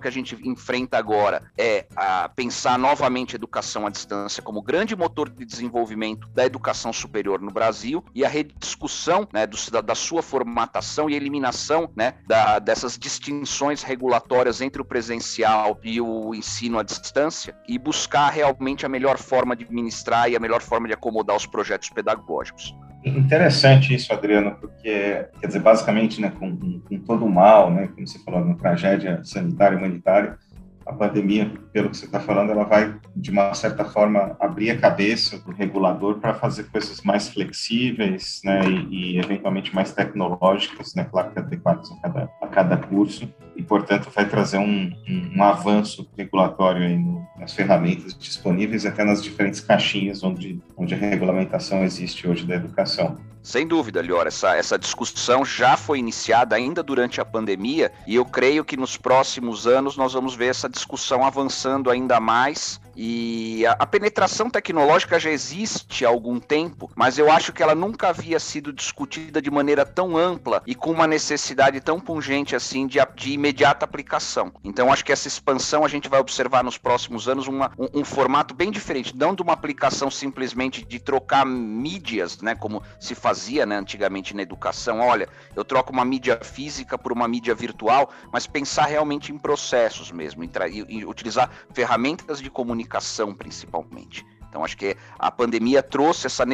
que 0.00 0.08
a 0.08 0.10
gente 0.10 0.36
enfrenta 0.46 0.98
agora 0.98 1.50
é 1.56 1.86
a 1.96 2.28
pensar 2.28 2.78
novamente 2.78 3.34
a 3.34 3.36
educação 3.36 3.86
à 3.86 3.90
distância 3.90 4.42
como 4.42 4.62
grande 4.62 4.96
motor 4.96 5.28
de 5.28 5.44
desenvolvimento 5.44 6.28
da 6.28 6.44
educação 6.44 6.92
superior 6.92 7.40
no 7.40 7.50
Brasil 7.50 8.04
e 8.14 8.24
a 8.24 8.28
rediscussão 8.28 9.28
né, 9.32 9.46
do, 9.46 9.56
da, 9.70 9.80
da, 9.80 9.94
sua 9.94 10.22
formatação 10.22 11.08
e 11.08 11.14
eliminação 11.14 11.90
né, 11.96 12.14
da, 12.26 12.58
dessas 12.58 12.98
distinções 12.98 13.82
regulatórias 13.82 14.60
entre 14.60 14.80
o 14.82 14.84
presencial 14.84 15.78
e 15.82 16.00
o 16.00 16.34
ensino 16.34 16.78
à 16.78 16.82
distância 16.82 17.56
e 17.68 17.78
buscar 17.78 18.30
realmente 18.30 18.84
a 18.84 18.88
melhor 18.88 19.18
forma 19.18 19.54
de 19.56 19.70
ministrar 19.72 20.30
e 20.30 20.36
a 20.36 20.40
melhor 20.40 20.62
forma 20.62 20.88
de 20.88 20.94
acomodar 20.94 21.36
os 21.36 21.46
projetos 21.46 21.90
pedagógicos. 21.90 22.74
Interessante 23.04 23.94
isso, 23.94 24.12
Adriano, 24.12 24.56
porque, 24.58 25.26
quer 25.38 25.46
dizer, 25.46 25.60
basicamente, 25.60 26.20
né, 26.20 26.32
com, 26.38 26.56
com, 26.56 26.98
todo 27.00 27.26
o 27.26 27.30
mal, 27.30 27.70
né, 27.70 27.88
como 27.88 28.06
você 28.06 28.18
falou, 28.20 28.40
uma 28.40 28.56
tragédia 28.56 29.22
sanitária 29.22 29.74
e 29.74 29.78
humanitária, 29.78 30.38
a 30.86 30.92
pandemia, 30.92 31.50
pelo 31.72 31.90
que 31.90 31.96
você 31.96 32.06
está 32.06 32.20
falando, 32.20 32.50
ela 32.50 32.64
vai, 32.64 32.94
de 33.16 33.30
uma 33.30 33.54
certa 33.54 33.84
forma, 33.84 34.36
abrir 34.38 34.70
a 34.70 34.78
cabeça 34.78 35.38
do 35.38 35.52
regulador 35.52 36.18
para 36.18 36.34
fazer 36.34 36.64
coisas 36.64 37.00
mais 37.02 37.28
flexíveis, 37.28 38.40
né, 38.44 38.60
e, 38.68 39.14
e, 39.14 39.18
eventualmente 39.18 39.74
mais 39.74 39.92
tecnológicas, 39.92 40.94
né, 40.94 41.04
claro 41.10 41.30
que 41.30 41.38
adequadas 41.38 41.90
a 41.90 41.96
cada, 41.96 42.30
a 42.42 42.46
cada 42.46 42.76
curso, 42.76 43.32
e, 43.56 43.62
portanto, 43.62 44.10
vai 44.14 44.28
trazer 44.28 44.58
um, 44.58 44.92
um, 45.08 45.32
um 45.36 45.42
avanço 45.42 46.10
regulatório 46.16 46.82
aí 46.82 46.98
no, 46.98 47.26
nas 47.38 47.54
ferramentas 47.54 48.16
disponíveis, 48.16 48.84
até 48.84 49.04
nas 49.04 49.22
diferentes 49.22 49.60
caixinhas 49.60 50.22
onde, 50.22 50.60
onde 50.76 50.94
a 50.94 50.96
regulamentação 50.96 51.82
existe 51.82 52.28
hoje 52.28 52.46
da 52.46 52.56
educação. 52.56 53.16
Sem 53.44 53.66
dúvida, 53.66 54.00
Lior, 54.00 54.26
essa, 54.26 54.56
essa 54.56 54.78
discussão 54.78 55.44
já 55.44 55.76
foi 55.76 55.98
iniciada 55.98 56.56
ainda 56.56 56.82
durante 56.82 57.20
a 57.20 57.26
pandemia 57.26 57.92
e 58.06 58.14
eu 58.14 58.24
creio 58.24 58.64
que 58.64 58.74
nos 58.74 58.96
próximos 58.96 59.66
anos 59.66 59.98
nós 59.98 60.14
vamos 60.14 60.34
ver 60.34 60.46
essa 60.46 60.66
discussão 60.66 61.22
avançando 61.22 61.90
ainda 61.90 62.18
mais 62.18 62.80
e 62.96 63.64
a, 63.66 63.86
penetração 63.86 64.48
tecnológica 64.48 65.18
já 65.18 65.30
existe 65.30 66.04
há 66.04 66.08
algum 66.08 66.38
tempo, 66.38 66.90
mas 66.94 67.18
eu 67.18 67.30
acho 67.30 67.52
que 67.52 67.62
ela 67.62 67.74
nunca 67.74 68.08
havia 68.08 68.38
sido 68.38 68.72
discutida 68.72 69.42
de 69.42 69.50
maneira 69.50 69.84
tão 69.84 70.16
ampla 70.16 70.62
e 70.66 70.74
com 70.74 70.90
uma 70.90 71.06
necessidade 71.06 71.80
tão 71.80 71.98
pungente 71.98 72.54
assim 72.54 72.86
de, 72.86 72.98
de 73.16 73.32
imediata 73.32 73.84
aplicação. 73.84 74.52
Então, 74.62 74.92
acho 74.92 75.04
que 75.04 75.12
essa 75.12 75.28
expansão 75.28 75.84
a 75.84 75.88
gente 75.88 76.08
vai 76.08 76.20
observar 76.20 76.62
nos 76.62 76.78
próximos 76.78 77.28
anos 77.28 77.48
uma, 77.48 77.72
um, 77.78 78.00
um, 78.00 78.04
formato 78.04 78.54
bem 78.54 78.70
diferente, 78.70 79.16
não 79.16 79.34
de 79.34 79.42
uma 79.42 79.52
aplicação 79.52 80.10
simplesmente 80.10 80.84
de 80.84 80.98
trocar 80.98 81.44
mídias, 81.44 82.40
né, 82.40 82.54
como 82.54 82.82
se 83.00 83.14
fazia 83.14 83.66
né, 83.66 83.76
antigamente 83.76 84.34
na 84.34 84.42
educação. 84.42 85.00
Olha, 85.00 85.28
eu 85.54 85.64
troco 85.64 85.92
uma 85.92 86.04
mídia 86.04 86.38
física 86.42 86.96
por 86.96 87.12
uma 87.12 87.26
mídia 87.26 87.54
virtual, 87.54 88.10
mas 88.32 88.46
pensar 88.46 88.86
realmente 88.86 89.32
em 89.32 89.38
processos 89.38 90.12
mesmo, 90.12 90.44
em, 90.44 90.50
em 90.88 91.04
utilizar 91.04 91.50
ferramentas 91.72 92.40
de 92.40 92.50
comunicação 92.50 92.83
comunicação, 92.84 93.34
principalmente. 93.34 94.24
Então, 94.48 94.64
acho 94.64 94.76
que 94.76 94.96
a 95.18 95.32
pandemia 95.32 95.82
trouxe 95.82 96.28
essa 96.28 96.44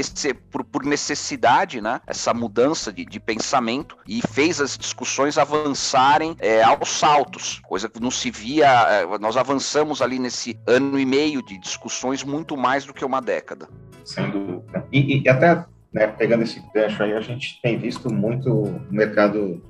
por, 0.50 0.64
por 0.64 0.86
necessidade, 0.86 1.82
né, 1.82 2.00
essa 2.06 2.32
mudança 2.32 2.90
de, 2.90 3.04
de, 3.04 3.20
pensamento 3.20 3.94
e 4.08 4.22
fez 4.32 4.58
as 4.58 4.78
discussões 4.78 5.36
avançarem 5.36 6.34
é, 6.38 6.62
aos 6.62 6.88
saltos, 6.88 7.60
coisa 7.68 7.90
que 7.90 8.00
não 8.00 8.10
se 8.10 8.30
via. 8.30 8.66
É, 8.88 9.18
nós 9.18 9.36
avançamos 9.36 10.00
ali 10.00 10.18
nesse 10.18 10.58
ano 10.66 10.98
e 10.98 11.04
meio 11.04 11.42
de 11.44 11.58
discussões 11.58 12.24
muito 12.24 12.56
mais 12.56 12.86
do 12.86 12.94
que 12.94 13.04
uma 13.04 13.20
década. 13.20 13.68
Sem 14.02 14.30
dúvida. 14.30 14.86
E, 14.90 15.22
e 15.22 15.28
até 15.28 15.66
né, 15.92 16.06
pegando 16.06 16.44
esse 16.44 16.62
gancho 16.74 17.02
aí, 17.02 17.12
a 17.12 17.20
gente 17.20 17.60
tem 17.60 17.78
visto 17.78 18.10
muito 18.10 18.80
mercado 18.90 19.62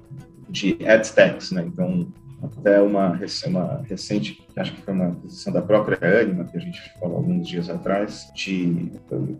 de 0.48 0.78
adstechs, 0.86 1.50
né? 1.50 1.64
Então, 1.66 2.12
até 2.42 2.80
uma, 2.80 3.18
uma 3.46 3.82
recente, 3.88 4.46
acho 4.56 4.72
que 4.74 4.82
foi 4.82 4.94
uma 4.94 5.10
decisão 5.22 5.52
da 5.52 5.62
própria 5.62 5.98
Anima, 6.20 6.44
que 6.44 6.56
a 6.56 6.60
gente 6.60 6.80
falou 6.98 7.18
alguns 7.18 7.46
dias 7.46 7.68
atrás, 7.68 8.30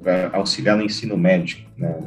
para 0.03 0.37
auxiliar 0.37 0.77
no 0.77 0.83
ensino 0.83 1.17
médico, 1.17 1.71
né? 1.77 1.99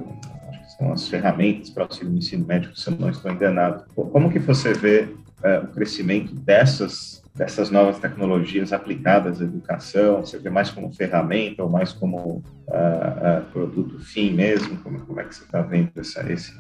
São 0.78 0.92
as 0.92 1.08
ferramentas 1.08 1.70
para 1.70 1.84
auxílio 1.84 2.12
no 2.12 2.18
ensino 2.18 2.46
médico, 2.46 2.78
se 2.78 2.90
eu 2.90 2.96
não 2.96 3.10
estou 3.10 3.32
enganado. 3.32 3.86
Como 3.94 4.32
que 4.32 4.40
você 4.40 4.74
vê 4.74 5.08
é, 5.44 5.60
o 5.60 5.68
crescimento 5.68 6.34
dessas 6.34 7.24
dessas 7.36 7.72
novas 7.72 8.00
tecnologias 8.00 8.72
aplicadas 8.72 9.42
à 9.42 9.44
educação? 9.44 10.22
Você 10.22 10.38
vê 10.38 10.50
mais 10.50 10.70
como 10.70 10.94
ferramenta 10.94 11.64
ou 11.64 11.70
mais 11.70 11.92
como 11.92 12.18
uh, 12.18 12.42
uh, 12.68 13.46
produto 13.52 14.00
fim 14.00 14.32
mesmo? 14.32 14.78
Como, 14.78 15.00
como 15.02 15.20
é 15.20 15.24
que 15.24 15.36
você 15.36 15.44
está 15.44 15.62
vendo 15.62 15.92
essa, 15.96 16.32
esse, 16.32 16.56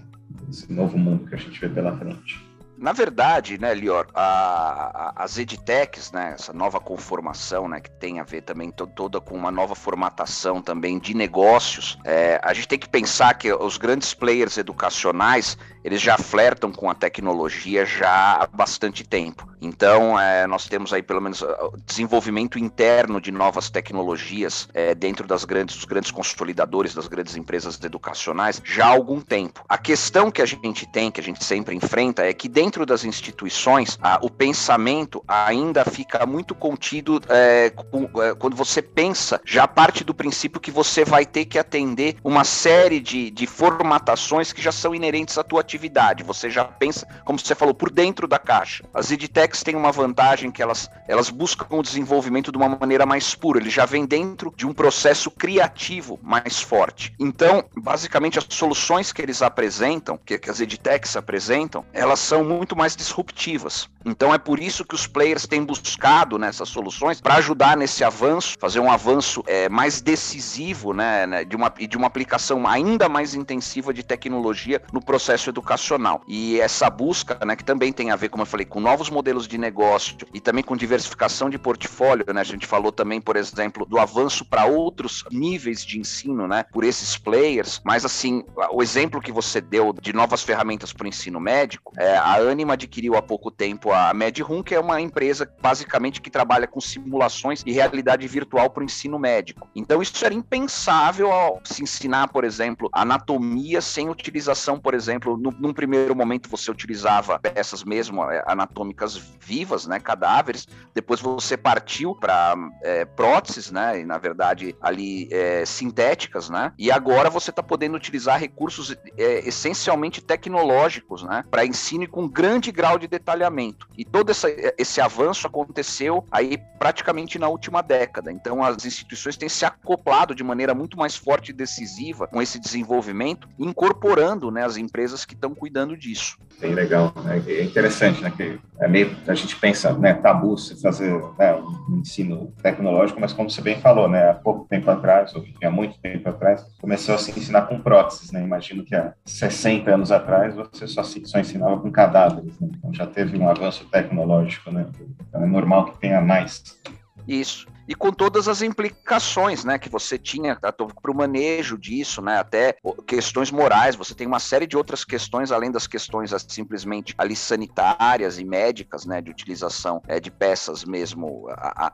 esse 0.49 0.71
novo 0.71 0.97
mundo 0.97 1.27
que 1.27 1.35
a 1.35 1.37
gente 1.37 1.59
vê 1.59 1.69
pela 1.69 1.95
frente? 1.97 2.52
Na 2.83 2.91
verdade, 2.91 3.57
né, 3.57 3.73
Lior, 3.73 4.07
a, 4.13 5.13
a, 5.15 5.23
as 5.23 5.37
edtechs, 5.37 6.11
né, 6.11 6.33
essa 6.37 6.51
nova 6.51 6.81
conformação, 6.81 7.65
né, 7.69 7.79
que 7.79 7.89
tem 7.89 8.19
a 8.19 8.25
ver 8.25 8.41
também 8.41 8.71
to, 8.71 8.85
toda 8.85 9.21
com 9.21 9.37
uma 9.37 9.49
nova 9.49 9.73
formatação 9.73 10.61
também 10.61 10.99
de 10.99 11.13
negócios, 11.13 11.97
é, 12.03 12.41
a 12.43 12.53
gente 12.53 12.67
tem 12.67 12.77
que 12.77 12.89
pensar 12.89 13.35
que 13.35 13.53
os 13.53 13.77
grandes 13.77 14.13
players 14.13 14.57
educacionais, 14.57 15.57
eles 15.81 16.01
já 16.01 16.17
flertam 16.17 16.73
com 16.73 16.89
a 16.89 16.93
tecnologia 16.93 17.85
já 17.85 18.33
há 18.41 18.47
bastante 18.47 19.05
tempo. 19.05 19.47
Então, 19.61 20.19
é, 20.19 20.45
nós 20.45 20.67
temos 20.67 20.91
aí 20.91 21.01
pelo 21.01 21.21
menos 21.21 21.41
desenvolvimento 21.85 22.59
interno 22.59 23.21
de 23.21 23.31
novas 23.31 23.69
tecnologias 23.69 24.67
é, 24.73 24.93
dentro 24.93 25.25
das 25.25 25.45
grandes, 25.45 25.77
dos 25.77 25.85
grandes 25.85 26.11
consolidadores, 26.11 26.93
das 26.93 27.07
grandes 27.07 27.37
empresas 27.37 27.81
educacionais 27.81 28.61
já 28.65 28.87
há 28.87 28.89
algum 28.89 29.21
tempo. 29.21 29.63
A 29.69 29.77
questão 29.77 30.29
que 30.29 30.41
a 30.41 30.45
gente 30.45 30.85
tem, 30.91 31.09
que 31.09 31.21
a 31.21 31.23
gente 31.23 31.41
sempre 31.45 31.73
enfrenta, 31.75 32.25
é 32.25 32.33
que 32.33 32.49
dentro 32.49 32.72
das 32.85 33.05
instituições, 33.05 33.97
a, 34.01 34.19
o 34.21 34.29
pensamento 34.29 35.23
ainda 35.27 35.85
fica 35.85 36.25
muito 36.25 36.55
contido 36.55 37.21
é, 37.29 37.69
com, 37.69 38.09
é, 38.21 38.33
quando 38.33 38.55
você 38.55 38.81
pensa, 38.81 39.39
já 39.45 39.67
parte 39.67 40.03
do 40.03 40.13
princípio 40.13 40.59
que 40.59 40.71
você 40.71 41.05
vai 41.05 41.25
ter 41.25 41.45
que 41.45 41.59
atender 41.59 42.17
uma 42.23 42.43
série 42.43 42.99
de, 42.99 43.29
de 43.29 43.45
formatações 43.45 44.51
que 44.51 44.61
já 44.61 44.71
são 44.71 44.95
inerentes 44.95 45.37
à 45.37 45.43
tua 45.43 45.61
atividade. 45.61 46.23
Você 46.23 46.49
já 46.49 46.65
pensa, 46.65 47.07
como 47.23 47.37
você 47.37 47.55
falou, 47.55 47.73
por 47.73 47.91
dentro 47.91 48.27
da 48.27 48.39
caixa. 48.39 48.83
As 48.93 49.11
edtechs 49.11 49.43
techs 49.43 49.63
têm 49.63 49.75
uma 49.75 49.91
vantagem 49.91 50.51
que 50.51 50.61
elas, 50.61 50.89
elas 51.07 51.29
buscam 51.29 51.67
o 51.77 51.83
desenvolvimento 51.83 52.51
de 52.51 52.57
uma 52.57 52.69
maneira 52.69 53.05
mais 53.05 53.35
pura, 53.35 53.59
ele 53.59 53.69
já 53.69 53.85
vem 53.85 54.05
dentro 54.05 54.53
de 54.55 54.65
um 54.65 54.73
processo 54.73 55.29
criativo 55.29 56.19
mais 56.23 56.61
forte. 56.61 57.13
Então, 57.19 57.63
basicamente, 57.75 58.39
as 58.39 58.45
soluções 58.49 59.11
que 59.11 59.21
eles 59.21 59.41
apresentam, 59.41 60.17
que, 60.17 60.39
que 60.39 60.49
as 60.49 60.59
edtechs 60.59 61.15
apresentam, 61.15 61.85
elas 61.93 62.19
são 62.19 62.43
muito 62.43 62.62
mais 62.75 62.96
disruptivas. 62.96 63.89
Então, 64.05 64.34
é 64.34 64.38
por 64.38 64.60
isso 64.60 64.86
que 64.86 64.96
os 64.96 65.08
players 65.08 65.46
têm 65.48 65.63
buscado 65.63 66.38
nessas 66.38 66.70
soluções 66.70 67.22
para 67.22 67.36
ajudar 67.36 67.77
nesse 67.77 68.03
avanço, 68.03 68.55
fazer 68.60 68.79
um 68.79 68.91
avanço 68.91 69.43
é, 69.48 69.70
mais 69.70 70.01
decisivo, 70.01 70.93
né, 70.93 71.25
né, 71.25 71.43
de 71.43 71.55
uma, 71.55 71.70
de 71.70 71.98
uma 71.98 72.08
aplicação 72.08 72.67
ainda 72.67 73.08
mais 73.08 73.34
intensiva 73.34 73.93
de 73.93 74.03
tecnologia 74.03 74.82
no 74.91 75.03
processo 75.03 75.50
educacional. 75.50 76.22
E 76.27 76.60
essa 76.60 76.89
busca, 76.89 77.38
né, 77.46 77.55
que 77.55 77.63
também 77.63 77.91
tem 77.93 78.12
a 78.12 78.15
ver, 78.15 78.29
como 78.29 78.43
eu 78.43 78.48
falei, 78.48 78.65
com 78.65 78.79
novos 78.79 79.10
modelos 79.10 79.34
modelos 79.34 79.48
de 79.48 79.58
negócio 79.58 80.17
e 80.34 80.39
também 80.39 80.63
com 80.63 80.75
diversificação 80.75 81.50
de 81.50 81.58
portfólio, 81.58 82.25
né? 82.34 82.41
A 82.41 82.43
gente 82.43 82.67
falou 82.67 82.91
também, 82.91 83.20
por 83.20 83.36
exemplo, 83.36 83.86
do 83.86 83.98
avanço 83.98 84.46
para 84.46 84.65
outros 84.65 85.24
níveis 85.32 85.84
de 85.84 86.00
ensino, 86.00 86.48
né? 86.48 86.65
Por 86.72 86.84
esses 86.84 87.17
players, 87.17 87.82
mas 87.84 88.05
assim, 88.05 88.43
o 88.72 88.84
exemplo 88.84 89.22
que 89.22 89.32
você 89.32 89.60
deu 89.60 89.93
de 89.93 90.13
novas 90.13 90.43
ferramentas 90.43 90.93
para 90.93 91.05
o 91.05 91.08
ensino 91.08 91.39
médico, 91.39 91.93
é, 91.98 92.17
a 92.17 92.38
Anima 92.50 92.73
adquiriu 92.73 93.15
há 93.15 93.21
pouco 93.21 93.50
tempo 93.51 93.91
a 93.91 94.13
MedRoom, 94.13 94.63
que 94.63 94.75
é 94.75 94.79
uma 94.79 95.00
empresa 95.00 95.51
basicamente 95.62 96.21
que 96.21 96.29
trabalha 96.29 96.67
com 96.67 96.79
simulações 96.81 97.63
e 97.65 97.71
realidade 97.71 98.27
virtual 98.27 98.69
para 98.69 98.81
o 98.81 98.85
ensino 98.85 99.17
médico. 99.17 99.67
Então 99.75 100.01
isso 100.01 100.23
era 100.23 100.33
impensável 100.33 101.31
ao 101.31 101.62
se 101.63 101.83
ensinar, 101.83 102.27
por 102.27 102.43
exemplo, 102.43 102.89
anatomia 102.93 103.81
sem 103.81 104.09
utilização, 104.09 104.79
por 104.79 104.93
exemplo, 104.93 105.38
no, 105.38 105.51
num 105.51 105.73
primeiro 105.73 106.15
momento 106.15 106.50
você 106.50 106.69
utilizava 106.69 107.39
peças 107.39 107.83
mesmo 107.83 108.23
é, 108.29 108.43
anatômicas 108.47 109.17
vivas, 109.39 109.88
né, 109.88 110.00
cadáveres. 110.00 110.67
Depois 110.93 111.21
você 111.21 111.57
partiu 111.57 112.15
para 112.15 112.55
é, 112.83 113.05
próteses, 113.05 113.71
né, 113.71 114.00
e 114.00 114.05
na 114.05 114.17
verdade 114.17 114.75
ali 114.81 115.29
é, 115.31 115.65
sintéticas, 115.65 116.50
né. 116.50 116.73
E 116.77 116.91
agora 116.91 117.29
você 117.29 117.50
está 117.50 117.63
podendo 117.63 117.95
utilizar 117.95 118.39
recursos 118.39 118.95
é, 119.17 119.47
essencialmente 119.47 120.21
tecnológicos, 120.21 121.23
né, 121.23 121.43
para 121.50 121.65
ensino 121.65 122.07
com 122.07 122.27
grande 122.33 122.71
grau 122.71 122.97
de 122.97 123.07
detalhamento. 123.07 123.87
E 123.95 124.03
todo 124.03 124.31
essa, 124.31 124.47
esse 124.77 124.99
avanço 124.99 125.45
aconteceu 125.45 126.25
aí 126.31 126.57
praticamente 126.79 127.37
na 127.37 127.47
última 127.47 127.81
década. 127.81 128.31
Então 128.31 128.63
as 128.63 128.85
instituições 128.85 129.37
têm 129.37 129.47
se 129.47 129.63
acoplado 129.63 130.33
de 130.33 130.43
maneira 130.43 130.73
muito 130.73 130.97
mais 130.97 131.15
forte 131.15 131.49
e 131.49 131.53
decisiva 131.53 132.27
com 132.27 132.41
esse 132.41 132.59
desenvolvimento, 132.59 133.47
incorporando, 133.59 134.49
né, 134.49 134.65
as 134.65 134.77
empresas 134.77 135.23
que 135.23 135.35
estão 135.35 135.53
cuidando 135.53 135.95
disso. 135.95 136.37
Bem 136.59 136.73
legal, 136.73 137.13
né? 137.23 137.41
é 137.47 137.63
interessante, 137.63 138.21
né, 138.21 138.31
que 138.35 138.59
é 138.79 138.87
meio 138.87 139.15
a 139.27 139.35
gente 139.35 139.55
pensa, 139.55 139.93
né, 139.93 140.13
tabu 140.13 140.57
se 140.57 140.81
fazer 140.81 141.13
né, 141.37 141.55
um 141.89 141.99
ensino 141.99 142.51
tecnológico, 142.61 143.19
mas 143.19 143.33
como 143.33 143.49
você 143.49 143.61
bem 143.61 143.79
falou, 143.79 144.09
né, 144.09 144.31
há 144.31 144.33
pouco 144.33 144.65
tempo 144.67 144.89
atrás, 144.89 145.33
ou 145.35 145.43
há 145.63 145.69
muito 145.69 145.99
tempo 145.99 146.27
atrás, 146.29 146.65
começou 146.81 147.15
a 147.15 147.17
se 147.17 147.31
ensinar 147.31 147.63
com 147.63 147.79
próteses, 147.79 148.31
né, 148.31 148.41
imagino 148.43 148.83
que 148.83 148.95
há 148.95 149.13
60 149.25 149.93
anos 149.93 150.11
atrás 150.11 150.55
você 150.55 150.87
só, 150.87 151.03
só 151.03 151.39
ensinava 151.39 151.79
com 151.79 151.91
cadáveres, 152.23 152.59
né? 152.59 152.69
então 152.71 152.93
já 152.93 153.05
teve 153.05 153.37
um 153.37 153.49
avanço 153.49 153.85
tecnológico, 153.85 154.71
né, 154.71 154.87
então 155.27 155.43
é 155.43 155.45
normal 155.45 155.85
que 155.85 155.99
tenha 155.99 156.21
mais. 156.21 156.79
Isso. 157.27 157.67
E 157.87 157.95
com 157.95 158.11
todas 158.11 158.47
as 158.47 158.61
implicações, 158.61 159.63
né, 159.63 159.77
que 159.77 159.89
você 159.89 160.17
tinha 160.17 160.55
para 160.55 161.11
o 161.11 161.15
manejo 161.15 161.77
disso, 161.77 162.21
né, 162.21 162.39
até 162.39 162.77
questões 163.05 163.51
morais. 163.51 163.95
Você 163.95 164.13
tem 164.13 164.27
uma 164.27 164.39
série 164.39 164.65
de 164.67 164.77
outras 164.77 165.03
questões 165.03 165.51
além 165.51 165.71
das 165.71 165.87
questões 165.87 166.31
simplesmente 166.47 167.13
ali 167.17 167.35
sanitárias 167.35 168.39
e 168.39 168.45
médicas, 168.45 169.05
né, 169.05 169.21
de 169.21 169.31
utilização 169.31 170.01
é, 170.07 170.19
de 170.19 170.31
peças 170.31 170.85
mesmo 170.85 171.47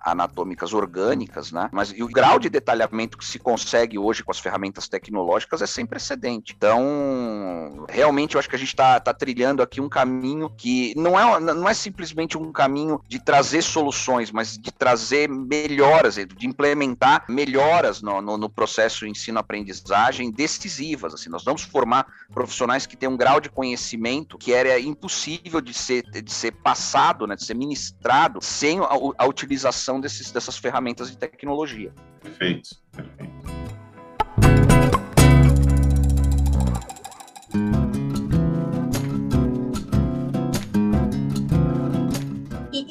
anatômicas 0.04 0.74
orgânicas, 0.74 1.52
né, 1.52 1.70
mas 1.72 1.92
e 1.92 2.04
o 2.04 2.08
grau 2.08 2.40
de 2.40 2.50
detalhamento 2.50 3.18
que 3.18 3.26
se 3.26 3.40
consegue 3.40 3.98
hoje 3.98 4.24
com 4.24 4.32
as 4.32 4.40
ferramentas 4.40 4.88
tecnológicas 4.88 5.62
é 5.62 5.68
sem 5.68 5.86
precedente. 5.86 6.54
Então, 6.56 7.86
realmente 7.90 8.36
eu 8.36 8.40
acho 8.40 8.50
que 8.50 8.56
a 8.56 8.60
gente 8.60 8.70
está 8.70 9.00
tá 9.00 9.14
trilhando 9.14 9.62
aqui 9.62 9.82
um 9.82 9.90
caminho 9.90 10.50
que 10.50 10.94
não 10.96 11.20
é, 11.20 11.40
não 11.40 11.68
é 11.68 11.74
simplesmente 11.74 12.38
um 12.38 12.52
caminho 12.52 13.02
de 13.08 13.20
trazer 13.20 13.62
soluções, 13.62 14.32
mas 14.32 14.58
de 14.58 14.72
trazer 14.72 15.30
melhoras, 15.80 16.16
de 16.16 16.48
implementar 16.48 17.26
melhoras 17.30 18.02
no, 18.02 18.22
no, 18.22 18.38
no 18.38 18.50
processo 18.50 19.06
ensino-aprendizagem 19.06 20.30
decisivas. 20.30 21.14
Assim, 21.14 21.30
nós 21.30 21.44
vamos 21.44 21.62
formar 21.62 22.06
profissionais 22.34 22.86
que 22.86 22.98
têm 22.98 23.08
um 23.08 23.16
grau 23.16 23.40
de 23.40 23.50
conhecimento 23.50 24.38
que 24.38 24.52
era 24.54 24.78
impossível 24.80 25.62
de 25.62 25.74
ser, 25.74 26.04
de 26.04 26.32
ser 26.32 26.52
passado, 26.52 27.26
né, 27.26 27.36
de 27.36 27.46
ser 27.46 27.56
ministrado 27.56 28.40
sem 28.42 28.80
a, 28.80 28.90
a 29.18 29.26
utilização 29.26 30.02
desses, 30.02 30.32
dessas 30.32 30.58
ferramentas 30.58 31.10
de 31.10 31.18
tecnologia. 31.18 31.94
Perfeito, 32.22 32.70
perfeito. 32.92 33.59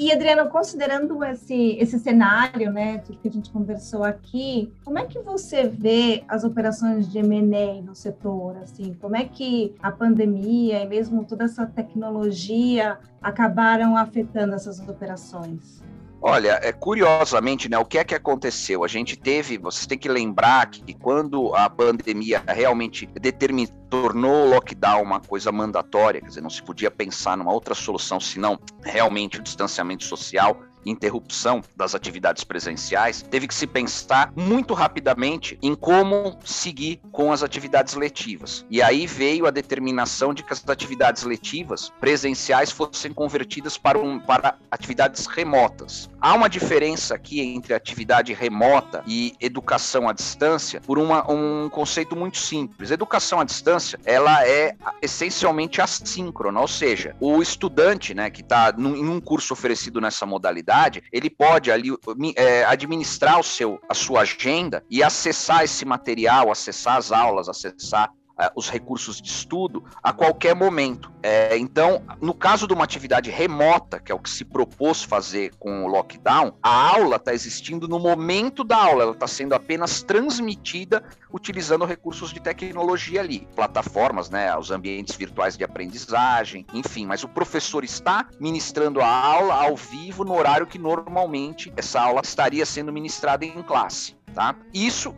E, 0.08 0.12
Adriano, 0.12 0.48
considerando 0.48 1.22
esse, 1.22 1.76
esse 1.78 1.98
cenário, 1.98 2.72
né, 2.72 2.96
que 3.00 3.28
a 3.28 3.30
gente 3.30 3.50
conversou 3.50 4.02
aqui, 4.02 4.72
como 4.82 4.98
é 4.98 5.04
que 5.04 5.18
você 5.18 5.68
vê 5.68 6.24
as 6.26 6.44
operações 6.44 7.12
de 7.12 7.18
M&A 7.18 7.82
no 7.82 7.94
setor? 7.94 8.56
Assim, 8.56 8.94
como 8.94 9.14
é 9.14 9.26
que 9.26 9.76
a 9.82 9.92
pandemia 9.92 10.82
e 10.82 10.88
mesmo 10.88 11.26
toda 11.26 11.44
essa 11.44 11.66
tecnologia 11.66 12.98
acabaram 13.20 13.98
afetando 13.98 14.54
essas 14.54 14.80
operações? 14.80 15.82
Olha, 16.20 16.58
é, 16.62 16.72
curiosamente, 16.72 17.68
né, 17.68 17.78
o 17.78 17.84
que 17.84 17.96
é 17.96 18.04
que 18.04 18.14
aconteceu? 18.14 18.82
A 18.82 18.88
gente 18.88 19.16
teve, 19.16 19.56
vocês 19.56 19.86
têm 19.86 19.96
que 19.96 20.08
lembrar 20.08 20.68
que 20.68 20.92
quando 20.92 21.54
a 21.54 21.70
pandemia 21.70 22.42
realmente 22.46 23.06
determinou, 23.06 23.72
tornou 23.88 24.46
o 24.46 24.50
lockdown 24.50 25.02
uma 25.02 25.20
coisa 25.20 25.50
mandatória, 25.52 26.20
quer 26.20 26.26
dizer, 26.26 26.40
não 26.40 26.50
se 26.50 26.62
podia 26.62 26.90
pensar 26.90 27.36
numa 27.36 27.52
outra 27.52 27.74
solução 27.74 28.20
senão 28.20 28.58
realmente 28.82 29.38
o 29.38 29.42
distanciamento 29.42 30.04
social, 30.04 30.60
interrupção 30.84 31.62
das 31.76 31.94
atividades 31.94 32.44
presenciais, 32.44 33.22
teve 33.22 33.46
que 33.48 33.54
se 33.54 33.66
pensar 33.66 34.32
muito 34.36 34.74
rapidamente 34.74 35.58
em 35.62 35.74
como 35.74 36.38
seguir 36.44 37.00
com 37.12 37.32
as 37.32 37.42
atividades 37.42 37.94
letivas. 37.94 38.64
E 38.70 38.80
aí 38.80 39.06
veio 39.06 39.46
a 39.46 39.50
determinação 39.50 40.32
de 40.32 40.42
que 40.42 40.52
as 40.52 40.66
atividades 40.68 41.22
letivas 41.22 41.92
presenciais 42.00 42.70
fossem 42.70 43.12
convertidas 43.12 43.76
para, 43.76 43.98
um, 43.98 44.18
para 44.18 44.56
atividades 44.70 45.26
remotas. 45.26 46.08
Há 46.20 46.34
uma 46.34 46.48
diferença 46.48 47.14
aqui 47.14 47.40
entre 47.40 47.74
atividade 47.74 48.32
remota 48.32 49.02
e 49.06 49.34
educação 49.40 50.08
à 50.08 50.12
distância 50.12 50.80
por 50.80 50.98
uma, 50.98 51.30
um 51.30 51.68
conceito 51.68 52.16
muito 52.16 52.38
simples. 52.38 52.90
Educação 52.90 53.40
à 53.40 53.44
distância, 53.44 53.98
ela 54.04 54.46
é 54.46 54.76
essencialmente 55.02 55.80
assíncrona, 55.80 56.60
ou 56.60 56.68
seja, 56.68 57.14
o 57.20 57.42
estudante, 57.42 58.14
né, 58.14 58.30
que 58.30 58.40
está 58.40 58.74
em 58.76 59.08
um 59.08 59.20
curso 59.20 59.52
oferecido 59.52 60.00
nessa 60.00 60.26
modalidade 60.26 60.67
ele 61.12 61.30
pode 61.30 61.70
ali 61.70 61.90
é, 62.36 62.64
administrar 62.64 63.38
o 63.38 63.42
seu, 63.42 63.80
a 63.88 63.94
sua 63.94 64.20
agenda 64.20 64.84
e 64.90 65.02
acessar 65.02 65.64
esse 65.64 65.84
material, 65.84 66.50
acessar 66.50 66.96
as 66.96 67.10
aulas, 67.10 67.48
acessar 67.48 68.12
os 68.54 68.70
recursos 68.70 69.20
de 69.20 69.28
estudo 69.28 69.84
a 70.02 70.12
qualquer 70.12 70.54
momento. 70.54 71.10
É, 71.22 71.58
então, 71.58 72.02
no 72.20 72.32
caso 72.32 72.66
de 72.66 72.72
uma 72.72 72.84
atividade 72.84 73.30
remota, 73.30 73.98
que 73.98 74.12
é 74.12 74.14
o 74.14 74.18
que 74.18 74.30
se 74.30 74.44
propôs 74.44 75.02
fazer 75.02 75.52
com 75.58 75.84
o 75.84 75.88
lockdown, 75.88 76.54
a 76.62 76.96
aula 76.96 77.16
está 77.16 77.34
existindo 77.34 77.88
no 77.88 77.98
momento 77.98 78.62
da 78.62 78.76
aula, 78.76 79.02
ela 79.02 79.12
está 79.12 79.26
sendo 79.26 79.54
apenas 79.54 80.02
transmitida 80.02 81.02
utilizando 81.32 81.84
recursos 81.84 82.32
de 82.32 82.40
tecnologia 82.40 83.20
ali, 83.20 83.46
plataformas, 83.54 84.30
né, 84.30 84.56
os 84.56 84.70
ambientes 84.70 85.16
virtuais 85.16 85.56
de 85.56 85.64
aprendizagem, 85.64 86.64
enfim, 86.72 87.06
mas 87.06 87.24
o 87.24 87.28
professor 87.28 87.84
está 87.84 88.26
ministrando 88.40 89.00
a 89.00 89.08
aula 89.08 89.54
ao 89.54 89.76
vivo 89.76 90.24
no 90.24 90.34
horário 90.34 90.66
que 90.66 90.78
normalmente 90.78 91.72
essa 91.76 92.00
aula 92.00 92.22
estaria 92.24 92.64
sendo 92.64 92.92
ministrada 92.92 93.44
em 93.44 93.62
classe. 93.62 94.17
Tá? 94.38 94.54
Isso, 94.72 95.16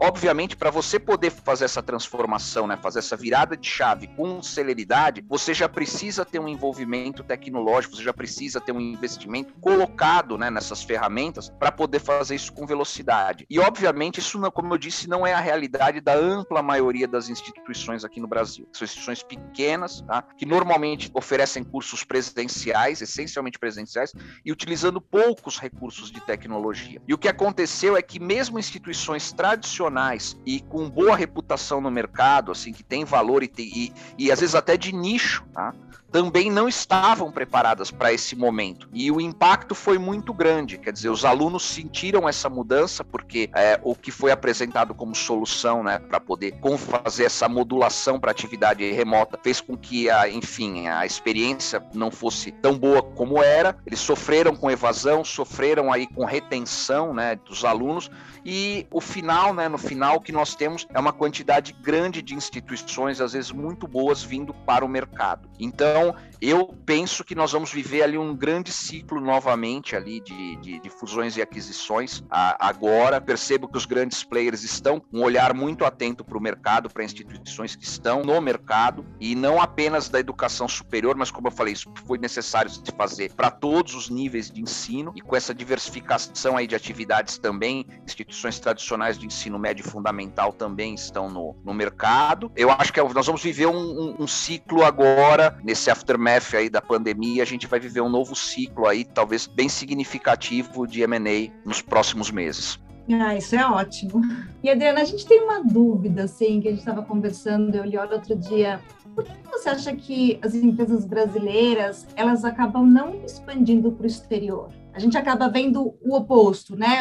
obviamente, 0.00 0.56
para 0.56 0.70
você 0.70 0.98
poder 0.98 1.28
fazer 1.28 1.66
essa 1.66 1.82
transformação, 1.82 2.66
né, 2.66 2.78
fazer 2.78 3.00
essa 3.00 3.14
virada 3.14 3.58
de 3.58 3.68
chave 3.68 4.06
com 4.16 4.40
celeridade, 4.40 5.22
você 5.28 5.52
já 5.52 5.68
precisa 5.68 6.24
ter 6.24 6.38
um 6.38 6.48
envolvimento 6.48 7.22
tecnológico, 7.22 7.94
você 7.94 8.02
já 8.02 8.14
precisa 8.14 8.62
ter 8.62 8.72
um 8.72 8.80
investimento 8.80 9.52
colocado 9.60 10.38
né, 10.38 10.50
nessas 10.50 10.82
ferramentas 10.82 11.50
para 11.58 11.70
poder 11.70 11.98
fazer 11.98 12.36
isso 12.36 12.54
com 12.54 12.64
velocidade. 12.64 13.44
E, 13.50 13.60
obviamente, 13.60 14.18
isso, 14.18 14.38
não, 14.38 14.50
como 14.50 14.72
eu 14.72 14.78
disse, 14.78 15.10
não 15.10 15.26
é 15.26 15.34
a 15.34 15.40
realidade 15.40 16.00
da 16.00 16.14
ampla 16.14 16.62
maioria 16.62 17.06
das 17.06 17.28
instituições 17.28 18.02
aqui 18.02 18.18
no 18.18 18.26
Brasil. 18.26 18.66
São 18.72 18.86
instituições 18.86 19.22
pequenas, 19.22 20.00
tá, 20.00 20.22
que 20.38 20.46
normalmente 20.46 21.10
oferecem 21.12 21.62
cursos 21.62 22.02
presenciais, 22.02 23.02
essencialmente 23.02 23.58
presenciais, 23.58 24.14
e 24.42 24.50
utilizando 24.50 25.02
poucos 25.02 25.58
recursos 25.58 26.10
de 26.10 26.22
tecnologia. 26.22 27.02
E 27.06 27.12
o 27.12 27.18
que 27.18 27.28
aconteceu 27.28 27.94
é 27.94 28.00
que, 28.00 28.18
mesmo 28.18 28.53
mesmo 28.54 28.58
instituições 28.58 29.32
tradicionais 29.32 30.36
e 30.46 30.60
com 30.60 30.88
boa 30.88 31.16
reputação 31.16 31.80
no 31.80 31.90
mercado, 31.90 32.52
assim, 32.52 32.72
que 32.72 32.82
tem 32.82 33.04
valor 33.04 33.42
e, 33.42 33.48
tem, 33.48 33.66
e, 33.66 33.92
e 34.18 34.32
às 34.32 34.40
vezes 34.40 34.54
até 34.54 34.76
de 34.76 34.94
nicho, 34.94 35.44
tá? 35.52 35.74
também 36.14 36.48
não 36.48 36.68
estavam 36.68 37.32
preparadas 37.32 37.90
para 37.90 38.12
esse 38.12 38.36
momento. 38.36 38.88
E 38.92 39.10
o 39.10 39.20
impacto 39.20 39.74
foi 39.74 39.98
muito 39.98 40.32
grande. 40.32 40.78
Quer 40.78 40.92
dizer, 40.92 41.08
os 41.08 41.24
alunos 41.24 41.64
sentiram 41.64 42.28
essa 42.28 42.48
mudança, 42.48 43.02
porque 43.02 43.50
é, 43.52 43.80
o 43.82 43.96
que 43.96 44.12
foi 44.12 44.30
apresentado 44.30 44.94
como 44.94 45.12
solução 45.12 45.82
né, 45.82 45.98
para 45.98 46.20
poder 46.20 46.54
fazer 46.78 47.24
essa 47.24 47.48
modulação 47.48 48.20
para 48.20 48.30
atividade 48.30 48.88
remota 48.92 49.36
fez 49.42 49.60
com 49.60 49.76
que, 49.76 50.08
a, 50.08 50.28
enfim, 50.30 50.86
a 50.86 51.04
experiência 51.04 51.84
não 51.92 52.12
fosse 52.12 52.52
tão 52.52 52.78
boa 52.78 53.02
como 53.02 53.42
era. 53.42 53.76
Eles 53.84 53.98
sofreram 53.98 54.54
com 54.54 54.70
evasão, 54.70 55.24
sofreram 55.24 55.92
aí 55.92 56.06
com 56.06 56.24
retenção 56.24 57.12
né, 57.12 57.34
dos 57.34 57.64
alunos. 57.64 58.08
E 58.44 58.86
o 58.90 59.00
final, 59.00 59.54
né, 59.54 59.68
no 59.68 59.78
final, 59.78 60.16
o 60.16 60.20
que 60.20 60.32
nós 60.32 60.54
temos 60.54 60.86
é 60.92 61.00
uma 61.00 61.12
quantidade 61.12 61.72
grande 61.72 62.20
de 62.20 62.34
instituições, 62.34 63.20
às 63.20 63.32
vezes 63.32 63.50
muito 63.50 63.88
boas, 63.88 64.22
vindo 64.22 64.52
para 64.52 64.84
o 64.84 64.88
mercado. 64.88 65.48
Então, 65.58 66.14
eu 66.40 66.66
penso 66.84 67.24
que 67.24 67.34
nós 67.34 67.52
vamos 67.52 67.72
viver 67.72 68.02
ali 68.02 68.18
um 68.18 68.34
grande 68.34 68.72
ciclo 68.72 69.20
novamente 69.20 69.96
ali 69.96 70.20
de, 70.20 70.56
de, 70.56 70.80
de 70.80 70.90
fusões 70.90 71.36
e 71.36 71.42
aquisições. 71.42 72.22
agora, 72.30 73.20
percebo 73.20 73.68
que 73.68 73.76
os 73.76 73.86
grandes 73.86 74.22
players 74.24 74.62
estão 74.62 75.00
com 75.00 75.18
um 75.18 75.22
olhar 75.22 75.54
muito 75.54 75.84
atento 75.84 76.24
para 76.24 76.36
o 76.36 76.40
mercado, 76.40 76.90
para 76.90 77.04
instituições 77.04 77.76
que 77.76 77.84
estão 77.84 78.22
no 78.22 78.40
mercado, 78.40 79.06
e 79.20 79.34
não 79.34 79.60
apenas 79.60 80.08
da 80.08 80.20
educação 80.20 80.68
superior, 80.68 81.16
mas 81.16 81.30
como 81.30 81.48
eu 81.48 81.52
falei, 81.52 81.72
isso 81.72 81.92
foi 82.06 82.18
necessário 82.18 82.70
se 82.70 82.82
fazer 82.96 83.32
para 83.32 83.50
todos 83.50 83.94
os 83.94 84.10
níveis 84.10 84.50
de 84.50 84.60
ensino, 84.60 85.12
e 85.14 85.20
com 85.20 85.36
essa 85.36 85.54
diversificação 85.54 86.56
aí 86.56 86.66
de 86.66 86.74
atividades 86.74 87.38
também, 87.38 87.86
instituições 88.04 88.58
tradicionais 88.58 89.18
de 89.18 89.26
ensino 89.26 89.58
médio 89.58 89.84
e 89.84 89.88
fundamental 89.88 90.52
também 90.52 90.94
estão 90.94 91.30
no, 91.30 91.56
no 91.64 91.72
mercado. 91.72 92.50
Eu 92.56 92.70
acho 92.70 92.92
que 92.92 93.00
é 93.00 93.04
nós 93.14 93.26
vamos 93.26 93.42
viver 93.42 93.66
um, 93.66 93.76
um, 93.76 94.16
um 94.20 94.26
ciclo 94.26 94.84
agora, 94.84 95.58
nesse 95.62 95.90
aftermath 95.90 96.23
aí 96.56 96.68
da 96.68 96.80
pandemia, 96.80 97.42
a 97.42 97.46
gente 97.46 97.66
vai 97.66 97.80
viver 97.80 98.00
um 98.00 98.08
novo 98.08 98.34
ciclo 98.34 98.86
aí, 98.86 99.04
talvez 99.04 99.46
bem 99.46 99.68
significativo 99.68 100.86
de 100.86 101.02
M&A 101.02 101.50
nos 101.66 101.82
próximos 101.82 102.30
meses. 102.30 102.78
Ah, 103.12 103.36
isso 103.36 103.54
é 103.54 103.66
ótimo. 103.66 104.22
E 104.62 104.70
Adriana, 104.70 105.02
a 105.02 105.04
gente 105.04 105.26
tem 105.26 105.42
uma 105.42 105.62
dúvida, 105.62 106.24
assim, 106.24 106.60
que 106.60 106.68
a 106.68 106.70
gente 106.70 106.80
estava 106.80 107.02
conversando, 107.02 107.74
eu 107.74 107.84
li 107.84 107.98
outro 107.98 108.34
dia. 108.34 108.80
Por 109.14 109.24
que 109.24 109.32
você 109.46 109.68
acha 109.68 109.94
que 109.94 110.38
as 110.42 110.54
empresas 110.54 111.04
brasileiras 111.04 112.06
elas 112.16 112.44
acabam 112.44 112.86
não 112.86 113.22
expandindo 113.24 113.92
para 113.92 114.04
o 114.04 114.06
exterior? 114.06 114.68
A 114.94 114.98
gente 114.98 115.18
acaba 115.18 115.48
vendo 115.48 115.94
o 116.00 116.16
oposto, 116.16 116.76
né? 116.76 117.00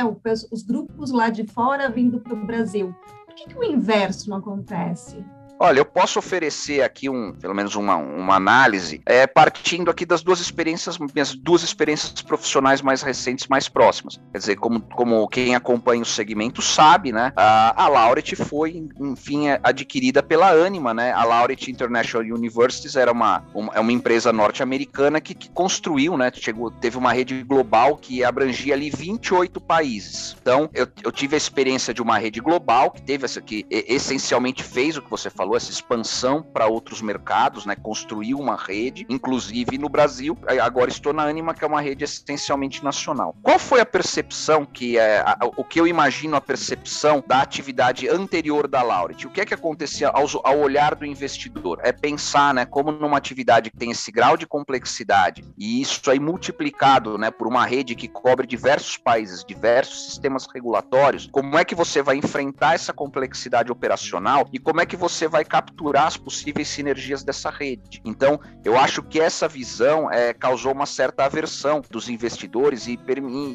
Os 0.51 0.61
grupos 0.61 1.11
lá 1.11 1.29
de 1.29 1.45
fora 1.45 1.89
vindo 1.89 2.19
para 2.19 2.33
o 2.33 2.45
Brasil. 2.45 2.93
Por 3.25 3.33
que, 3.35 3.47
que 3.47 3.57
o 3.57 3.63
inverso 3.63 4.29
não 4.29 4.37
acontece? 4.37 5.23
Olha, 5.59 5.79
eu 5.79 5.85
posso 5.85 6.19
oferecer 6.19 6.81
aqui 6.81 7.09
um, 7.09 7.31
pelo 7.33 7.53
menos 7.53 7.75
uma, 7.75 7.95
uma 7.95 8.35
análise, 8.35 9.01
é, 9.05 9.25
partindo 9.25 9.89
aqui 9.89 10.05
das 10.05 10.21
duas 10.21 10.39
experiências, 10.39 10.97
minhas 10.97 11.35
duas 11.35 11.63
experiências 11.63 12.21
profissionais 12.21 12.81
mais 12.81 13.01
recentes, 13.01 13.47
mais 13.47 13.69
próximas. 13.69 14.19
Quer 14.31 14.37
dizer, 14.37 14.55
como, 14.57 14.81
como 14.81 15.27
quem 15.27 15.55
acompanha 15.55 16.01
o 16.01 16.05
segmento 16.05 16.61
sabe, 16.61 17.11
né? 17.11 17.31
A, 17.35 17.83
a 17.83 17.87
Laureate 17.87 18.35
foi, 18.35 18.87
enfim, 18.99 19.45
adquirida 19.63 20.21
pela 20.21 20.51
Anima, 20.51 20.93
né? 20.93 21.11
A 21.13 21.23
Laureate 21.23 21.71
International 21.71 22.27
Universities 22.27 22.95
era 22.95 23.11
uma, 23.11 23.43
uma, 23.53 23.73
é 23.73 23.79
uma 23.79 23.91
empresa 23.91 24.33
norte-americana 24.33 25.21
que, 25.21 25.33
que, 25.33 25.49
construiu, 25.49 26.17
né? 26.17 26.31
Chegou, 26.33 26.71
teve 26.71 26.97
uma 26.97 27.13
rede 27.13 27.43
global 27.43 27.95
que 27.95 28.23
abrangia 28.23 28.73
ali 28.73 28.89
28 28.89 29.61
países. 29.61 30.35
Então, 30.41 30.69
eu, 30.73 30.87
eu 31.03 31.11
tive 31.11 31.35
a 31.35 31.37
experiência 31.37 31.93
de 31.93 32.01
uma 32.01 32.17
rede 32.17 32.39
global 32.39 32.91
que 32.91 33.01
teve 33.01 33.25
essa 33.25 33.41
que 33.41 33.65
essencialmente 33.69 34.63
fez 34.63 34.97
o 34.97 35.01
que 35.01 35.09
você 35.09 35.29
falou, 35.29 35.42
essa 35.55 35.71
expansão 35.71 36.41
para 36.41 36.67
outros 36.67 37.01
mercados, 37.01 37.65
né? 37.65 37.75
Construiu 37.75 38.39
uma 38.39 38.55
rede, 38.55 39.05
inclusive 39.09 39.77
no 39.77 39.89
Brasil. 39.89 40.37
Agora 40.61 40.89
estou 40.89 41.13
na 41.13 41.23
Anima, 41.23 41.53
que 41.53 41.63
é 41.63 41.67
uma 41.67 41.81
rede 41.81 42.03
essencialmente 42.03 42.83
nacional. 42.83 43.35
Qual 43.41 43.59
foi 43.59 43.79
a 43.79 43.85
percepção 43.85 44.65
que 44.65 44.97
é 44.97 45.23
o 45.57 45.63
que 45.63 45.79
eu 45.79 45.87
imagino 45.87 46.35
a 46.35 46.41
percepção 46.41 47.23
da 47.25 47.41
atividade 47.41 48.07
anterior 48.07 48.67
da 48.67 48.81
Lauret? 48.81 49.25
O 49.25 49.29
que 49.29 49.41
é 49.41 49.45
que 49.45 49.53
acontecia 49.53 50.09
ao, 50.09 50.25
ao 50.43 50.59
olhar 50.59 50.95
do 50.95 51.05
investidor? 51.05 51.79
É 51.83 51.91
pensar, 51.91 52.53
né, 52.53 52.65
como 52.65 52.91
numa 52.91 53.17
atividade 53.17 53.69
que 53.69 53.77
tem 53.77 53.91
esse 53.91 54.11
grau 54.11 54.37
de 54.37 54.45
complexidade 54.45 55.43
e 55.57 55.81
isso 55.81 56.09
aí 56.09 56.19
multiplicado, 56.19 57.17
né, 57.17 57.31
por 57.31 57.47
uma 57.47 57.65
rede 57.65 57.95
que 57.95 58.07
cobre 58.07 58.47
diversos 58.47 58.97
países, 58.97 59.43
diversos 59.43 60.05
sistemas 60.05 60.47
regulatórios, 60.53 61.29
como 61.31 61.57
é 61.57 61.65
que 61.65 61.75
você 61.75 62.01
vai 62.01 62.17
enfrentar 62.17 62.75
essa 62.75 62.93
complexidade 62.93 63.71
operacional 63.71 64.47
e 64.51 64.59
como 64.59 64.81
é 64.81 64.85
que 64.85 64.95
você 64.95 65.27
vai 65.33 65.43
capturar 65.43 66.05
as 66.05 66.15
possíveis 66.15 66.67
sinergias 66.67 67.23
dessa 67.23 67.49
rede? 67.49 67.99
Então, 68.05 68.39
eu 68.63 68.77
acho 68.77 69.01
que 69.01 69.19
essa 69.19 69.47
visão 69.47 70.09
é, 70.11 70.31
causou 70.31 70.71
uma 70.71 70.85
certa 70.85 71.25
aversão 71.25 71.81
dos 71.89 72.07
investidores 72.07 72.85
e, 72.87 72.99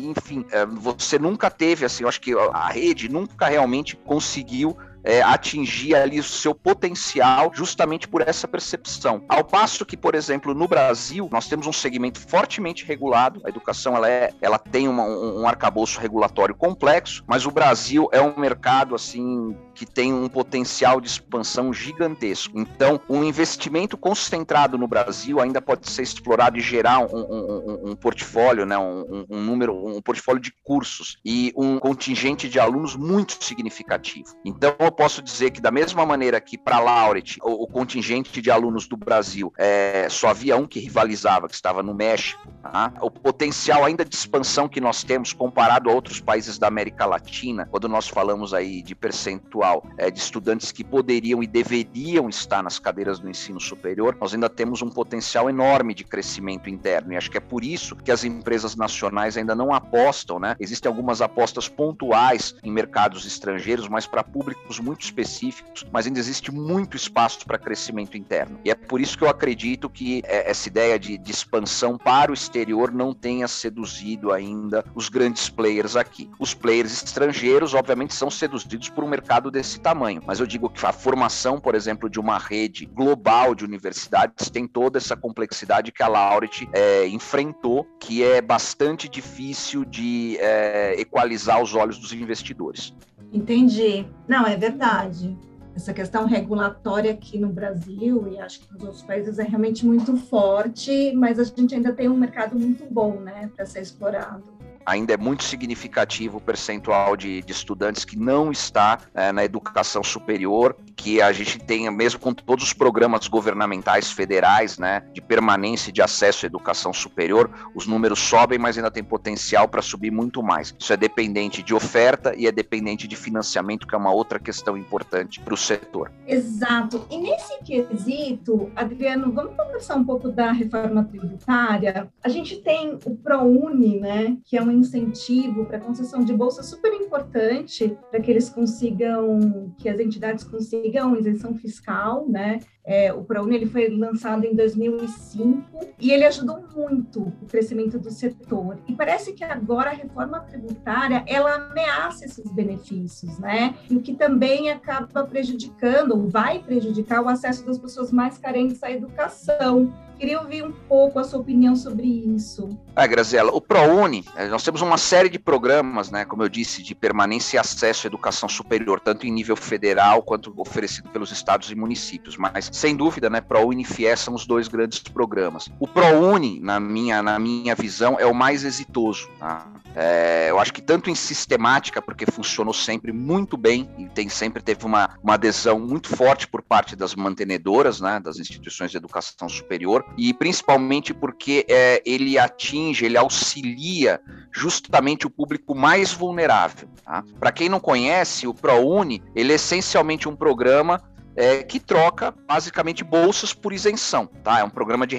enfim, 0.04 0.44
é, 0.50 0.66
você 0.66 1.18
nunca 1.18 1.48
teve 1.48 1.84
assim, 1.84 2.02
eu 2.02 2.08
acho 2.08 2.20
que 2.20 2.34
a 2.52 2.68
rede 2.68 3.08
nunca 3.08 3.46
realmente 3.46 3.96
conseguiu 3.96 4.76
é, 5.04 5.22
atingir 5.22 5.94
ali 5.94 6.18
o 6.18 6.22
seu 6.22 6.54
potencial 6.54 7.50
justamente 7.54 8.08
por 8.08 8.20
essa 8.20 8.46
percepção. 8.46 9.24
Ao 9.28 9.44
passo 9.44 9.86
que, 9.86 9.96
por 9.96 10.14
exemplo, 10.14 10.54
no 10.54 10.68
Brasil, 10.68 11.28
nós 11.32 11.48
temos 11.48 11.66
um 11.66 11.72
segmento 11.72 12.20
fortemente 12.20 12.84
regulado, 12.84 13.40
a 13.44 13.48
educação 13.48 13.96
ela, 13.96 14.10
é, 14.10 14.32
ela 14.40 14.58
tem 14.58 14.88
uma, 14.88 15.04
um, 15.04 15.46
arcabouço 15.46 16.00
regulatório 16.00 16.54
complexo, 16.54 17.24
mas 17.26 17.46
o 17.46 17.50
Brasil 17.50 18.08
é 18.12 18.20
um 18.20 18.38
mercado 18.38 18.94
assim 18.94 19.56
que 19.78 19.86
tem 19.86 20.12
um 20.12 20.28
potencial 20.28 21.00
de 21.00 21.06
expansão 21.06 21.72
gigantesco. 21.72 22.58
Então, 22.58 23.00
um 23.08 23.22
investimento 23.22 23.96
concentrado 23.96 24.76
no 24.76 24.88
Brasil 24.88 25.40
ainda 25.40 25.62
pode 25.62 25.88
ser 25.88 26.02
explorado 26.02 26.58
e 26.58 26.60
gerar 26.60 26.98
um, 26.98 27.16
um, 27.16 27.90
um 27.90 27.96
portfólio, 27.96 28.66
né, 28.66 28.76
um, 28.76 29.24
um, 29.30 29.40
número, 29.40 29.72
um 29.86 30.02
portfólio 30.02 30.42
de 30.42 30.52
cursos 30.64 31.18
e 31.24 31.52
um 31.56 31.78
contingente 31.78 32.48
de 32.48 32.58
alunos 32.58 32.96
muito 32.96 33.42
significativo. 33.44 34.34
Então, 34.44 34.74
eu 34.80 34.90
posso 34.90 35.22
dizer 35.22 35.52
que 35.52 35.60
da 35.60 35.70
mesma 35.70 36.04
maneira 36.04 36.40
que 36.40 36.58
para 36.58 36.78
a 36.78 36.80
Laureate, 36.80 37.38
o, 37.40 37.62
o, 37.62 37.66
contingente 37.68 38.42
de 38.42 38.50
alunos 38.50 38.88
do 38.88 38.96
Brasil 38.96 39.52
é, 39.56 40.08
só 40.10 40.28
havia 40.28 40.56
um 40.56 40.66
que 40.66 40.80
rivalizava, 40.80 41.46
que 41.46 41.54
estava 41.54 41.84
no 41.84 41.94
México, 41.94 42.48
tá? 42.60 42.92
o 43.00 43.10
potencial 43.12 43.84
ainda 43.84 44.04
de 44.04 44.16
expansão 44.16 44.68
que 44.68 44.80
nós 44.80 45.04
temos 45.04 45.32
comparado 45.32 45.88
a 45.88 45.92
outros 45.92 46.20
países 46.20 46.58
da 46.58 46.66
América 46.66 47.06
Latina, 47.06 47.68
quando 47.70 47.88
nós 47.88 48.08
falamos 48.08 48.52
aí 48.52 48.82
de 48.82 48.96
percentual 48.96 49.67
percentual 49.68 49.84
é, 49.96 50.10
de 50.10 50.18
estudantes 50.18 50.72
que 50.72 50.82
poderiam 50.82 51.42
e 51.42 51.46
deveriam 51.46 52.28
estar 52.28 52.62
nas 52.62 52.78
cadeiras 52.78 53.18
do 53.18 53.28
ensino 53.28 53.60
superior, 53.60 54.16
nós 54.20 54.32
ainda 54.32 54.48
temos 54.48 54.82
um 54.82 54.88
potencial 54.88 55.50
enorme 55.50 55.94
de 55.94 56.04
crescimento 56.04 56.70
interno. 56.70 57.12
E 57.12 57.16
acho 57.16 57.30
que 57.30 57.36
é 57.36 57.40
por 57.40 57.62
isso 57.62 57.96
que 57.96 58.10
as 58.10 58.24
empresas 58.24 58.76
nacionais 58.76 59.36
ainda 59.36 59.54
não 59.54 59.72
apostam, 59.72 60.38
né? 60.38 60.56
Existem 60.58 60.88
algumas 60.88 61.20
apostas 61.20 61.68
pontuais 61.68 62.54
em 62.62 62.70
mercados 62.70 63.26
estrangeiros, 63.26 63.88
mas 63.88 64.06
para 64.06 64.24
públicos 64.24 64.78
muito 64.78 65.02
específicos, 65.02 65.84
mas 65.92 66.06
ainda 66.06 66.18
existe 66.18 66.52
muito 66.52 66.96
espaço 66.96 67.44
para 67.44 67.58
crescimento 67.58 68.16
interno. 68.16 68.58
E 68.64 68.70
é 68.70 68.74
por 68.74 69.00
isso 69.00 69.16
que 69.18 69.24
eu 69.24 69.28
acredito 69.28 69.90
que 69.90 70.22
é, 70.24 70.50
essa 70.50 70.68
ideia 70.68 70.98
de, 70.98 71.18
de 71.18 71.30
expansão 71.30 71.98
para 71.98 72.30
o 72.30 72.34
exterior 72.34 72.92
não 72.92 73.12
tenha 73.12 73.48
seduzido 73.48 74.32
ainda 74.32 74.84
os 74.94 75.08
grandes 75.08 75.48
players 75.48 75.96
aqui. 75.96 76.30
Os 76.38 76.54
players 76.54 76.92
estrangeiros, 76.92 77.74
obviamente, 77.74 78.14
são 78.14 78.30
seduzidos 78.30 78.88
por 78.88 79.04
um 79.04 79.08
mercado 79.08 79.50
desse 79.58 79.80
tamanho. 79.80 80.22
Mas 80.24 80.38
eu 80.38 80.46
digo 80.46 80.70
que 80.70 80.86
a 80.86 80.92
formação, 80.92 81.58
por 81.58 81.74
exemplo, 81.74 82.08
de 82.08 82.20
uma 82.20 82.38
rede 82.38 82.86
global 82.86 83.56
de 83.56 83.64
universidades 83.64 84.48
tem 84.48 84.68
toda 84.68 84.98
essa 84.98 85.16
complexidade 85.16 85.90
que 85.90 86.00
a 86.00 86.06
Laureate 86.06 86.68
é, 86.72 87.08
enfrentou, 87.08 87.84
que 87.98 88.22
é 88.22 88.40
bastante 88.40 89.08
difícil 89.08 89.84
de 89.84 90.36
é, 90.38 90.94
equalizar 91.00 91.60
os 91.60 91.74
olhos 91.74 91.98
dos 91.98 92.12
investidores. 92.12 92.94
Entendi. 93.32 94.06
Não, 94.28 94.46
é 94.46 94.56
verdade. 94.56 95.36
Essa 95.74 95.92
questão 95.92 96.24
regulatória 96.24 97.10
aqui 97.10 97.36
no 97.36 97.48
Brasil 97.48 98.28
e 98.28 98.38
acho 98.38 98.60
que 98.60 98.72
nos 98.72 98.82
outros 98.82 99.02
países 99.02 99.40
é 99.40 99.44
realmente 99.44 99.84
muito 99.84 100.16
forte, 100.16 101.12
mas 101.16 101.38
a 101.38 101.44
gente 101.44 101.74
ainda 101.74 101.92
tem 101.92 102.08
um 102.08 102.16
mercado 102.16 102.56
muito 102.56 102.84
bom, 102.88 103.20
né, 103.20 103.50
para 103.54 103.66
ser 103.66 103.80
explorado 103.80 104.57
ainda 104.88 105.12
é 105.12 105.16
muito 105.16 105.44
significativo 105.44 106.38
o 106.38 106.40
percentual 106.40 107.14
de, 107.14 107.42
de 107.42 107.52
estudantes 107.52 108.04
que 108.04 108.18
não 108.18 108.50
está 108.50 109.00
é, 109.14 109.30
na 109.30 109.44
educação 109.44 110.02
superior, 110.02 110.74
que 110.96 111.20
a 111.20 111.30
gente 111.30 111.58
tem, 111.58 111.90
mesmo 111.90 112.18
com 112.18 112.32
todos 112.32 112.64
os 112.64 112.72
programas 112.72 113.28
governamentais 113.28 114.10
federais, 114.10 114.78
né, 114.78 115.02
de 115.12 115.20
permanência 115.20 115.90
e 115.90 115.92
de 115.92 116.00
acesso 116.00 116.46
à 116.46 116.46
educação 116.46 116.92
superior, 116.92 117.50
os 117.74 117.86
números 117.86 118.18
sobem, 118.18 118.58
mas 118.58 118.78
ainda 118.78 118.90
tem 118.90 119.04
potencial 119.04 119.68
para 119.68 119.82
subir 119.82 120.10
muito 120.10 120.42
mais. 120.42 120.74
Isso 120.78 120.92
é 120.92 120.96
dependente 120.96 121.62
de 121.62 121.74
oferta 121.74 122.34
e 122.34 122.46
é 122.46 122.52
dependente 122.52 123.06
de 123.06 123.14
financiamento, 123.14 123.86
que 123.86 123.94
é 123.94 123.98
uma 123.98 124.12
outra 124.12 124.38
questão 124.38 124.76
importante 124.76 125.38
para 125.40 125.52
o 125.52 125.56
setor. 125.56 126.10
Exato. 126.26 127.06
E 127.10 127.18
nesse 127.18 127.58
quesito, 127.62 128.70
Adriano, 128.74 129.30
vamos 129.32 129.54
conversar 129.54 129.96
um 129.96 130.04
pouco 130.04 130.30
da 130.30 130.50
reforma 130.50 131.04
tributária. 131.04 132.08
A 132.22 132.28
gente 132.28 132.56
tem 132.56 132.98
o 133.04 133.14
ProUni, 133.14 134.00
né, 134.00 134.36
que 134.44 134.56
é 134.56 134.62
um 134.62 134.77
incentivo 134.78 135.64
para 135.66 135.78
concessão 135.78 136.24
de 136.24 136.32
bolsa 136.32 136.62
super 136.62 136.92
importante 136.92 137.96
para 138.10 138.20
que 138.20 138.30
eles 138.30 138.48
consigam, 138.48 139.72
que 139.76 139.88
as 139.88 139.98
entidades 139.98 140.44
consigam 140.44 141.16
isenção 141.16 141.54
fiscal, 141.54 142.26
né? 142.28 142.60
É, 142.90 143.12
o 143.12 143.22
ProUni 143.22 143.54
ele 143.54 143.66
foi 143.66 143.88
lançado 143.90 144.44
em 144.46 144.54
2005 144.54 145.62
e 146.00 146.10
ele 146.10 146.24
ajudou 146.24 146.64
muito 146.74 147.20
o 147.20 147.46
crescimento 147.46 147.98
do 147.98 148.10
setor. 148.10 148.78
E 148.88 148.94
parece 148.94 149.34
que 149.34 149.44
agora 149.44 149.90
a 149.90 149.92
reforma 149.92 150.40
tributária 150.40 151.22
ela 151.26 151.54
ameaça 151.54 152.24
esses 152.24 152.50
benefícios, 152.50 153.38
né? 153.38 153.74
E 153.90 153.94
o 153.94 154.00
que 154.00 154.14
também 154.14 154.70
acaba 154.70 155.24
prejudicando, 155.24 156.12
ou 156.12 156.28
vai 156.28 156.60
prejudicar 156.60 157.20
o 157.22 157.28
acesso 157.28 157.66
das 157.66 157.78
pessoas 157.78 158.10
mais 158.10 158.38
carentes 158.38 158.82
à 158.82 158.90
educação. 158.90 159.92
Queria 160.18 160.40
ouvir 160.40 160.64
um 160.64 160.72
pouco 160.72 161.18
a 161.18 161.24
sua 161.24 161.38
opinião 161.38 161.76
sobre 161.76 162.06
isso. 162.06 162.68
Ah, 162.96 163.06
Graziela, 163.06 163.52
o 163.52 163.60
ProUni, 163.60 164.24
nós 164.50 164.64
temos 164.68 164.82
uma 164.82 164.98
série 164.98 165.30
de 165.30 165.38
programas, 165.38 166.10
né, 166.10 166.26
como 166.26 166.42
eu 166.42 166.48
disse, 166.48 166.82
de 166.82 166.94
permanência 166.94 167.56
e 167.56 167.58
acesso 167.58 168.06
à 168.06 168.08
educação 168.08 168.50
superior, 168.50 169.00
tanto 169.00 169.26
em 169.26 169.30
nível 169.30 169.56
federal 169.56 170.22
quanto 170.22 170.52
oferecido 170.58 171.08
pelos 171.08 171.32
estados 171.32 171.70
e 171.70 171.74
municípios. 171.74 172.36
Mas, 172.36 172.68
sem 172.70 172.94
dúvida, 172.94 173.30
né, 173.30 173.40
ProUni 173.40 173.80
e 173.80 173.84
FIES 173.86 174.20
são 174.20 174.34
os 174.34 174.46
dois 174.46 174.68
grandes 174.68 174.98
programas. 174.98 175.70
O 175.80 175.88
ProUni, 175.88 176.60
na 176.60 176.78
minha, 176.78 177.22
na 177.22 177.38
minha 177.38 177.74
visão, 177.74 178.18
é 178.20 178.26
o 178.26 178.34
mais 178.34 178.62
exitoso. 178.62 179.30
Tá? 179.38 179.66
É, 179.94 180.46
eu 180.50 180.58
acho 180.58 180.72
que 180.72 180.82
tanto 180.82 181.10
em 181.10 181.14
sistemática, 181.14 182.00
porque 182.00 182.26
funcionou 182.26 182.72
sempre 182.72 183.12
muito 183.12 183.56
bem 183.56 183.88
e 183.98 184.08
tem 184.08 184.28
sempre 184.28 184.62
teve 184.62 184.84
uma, 184.84 185.16
uma 185.22 185.34
adesão 185.34 185.78
muito 185.78 186.14
forte 186.14 186.46
por 186.46 186.62
parte 186.62 186.94
das 186.94 187.14
mantenedoras, 187.14 188.00
né, 188.00 188.20
das 188.20 188.38
instituições 188.38 188.90
de 188.90 188.96
educação 188.96 189.48
superior, 189.48 190.04
e 190.16 190.32
principalmente 190.32 191.12
porque 191.12 191.66
é, 191.68 192.02
ele 192.04 192.38
atinge, 192.38 193.04
ele 193.04 193.16
auxilia 193.16 194.20
justamente 194.52 195.26
o 195.26 195.30
público 195.30 195.74
mais 195.74 196.12
vulnerável. 196.12 196.88
Tá? 197.04 197.24
Para 197.38 197.52
quem 197.52 197.68
não 197.68 197.80
conhece, 197.80 198.46
o 198.46 198.54
ProUni, 198.54 199.22
ele 199.34 199.52
é 199.52 199.56
essencialmente 199.56 200.28
um 200.28 200.36
programa 200.36 201.02
é, 201.38 201.62
que 201.62 201.78
troca 201.78 202.34
basicamente 202.48 203.04
bolsas 203.04 203.54
por 203.54 203.72
isenção, 203.72 204.26
tá? 204.42 204.58
É 204.58 204.64
um 204.64 204.70
programa 204.70 205.06
de 205.06 205.16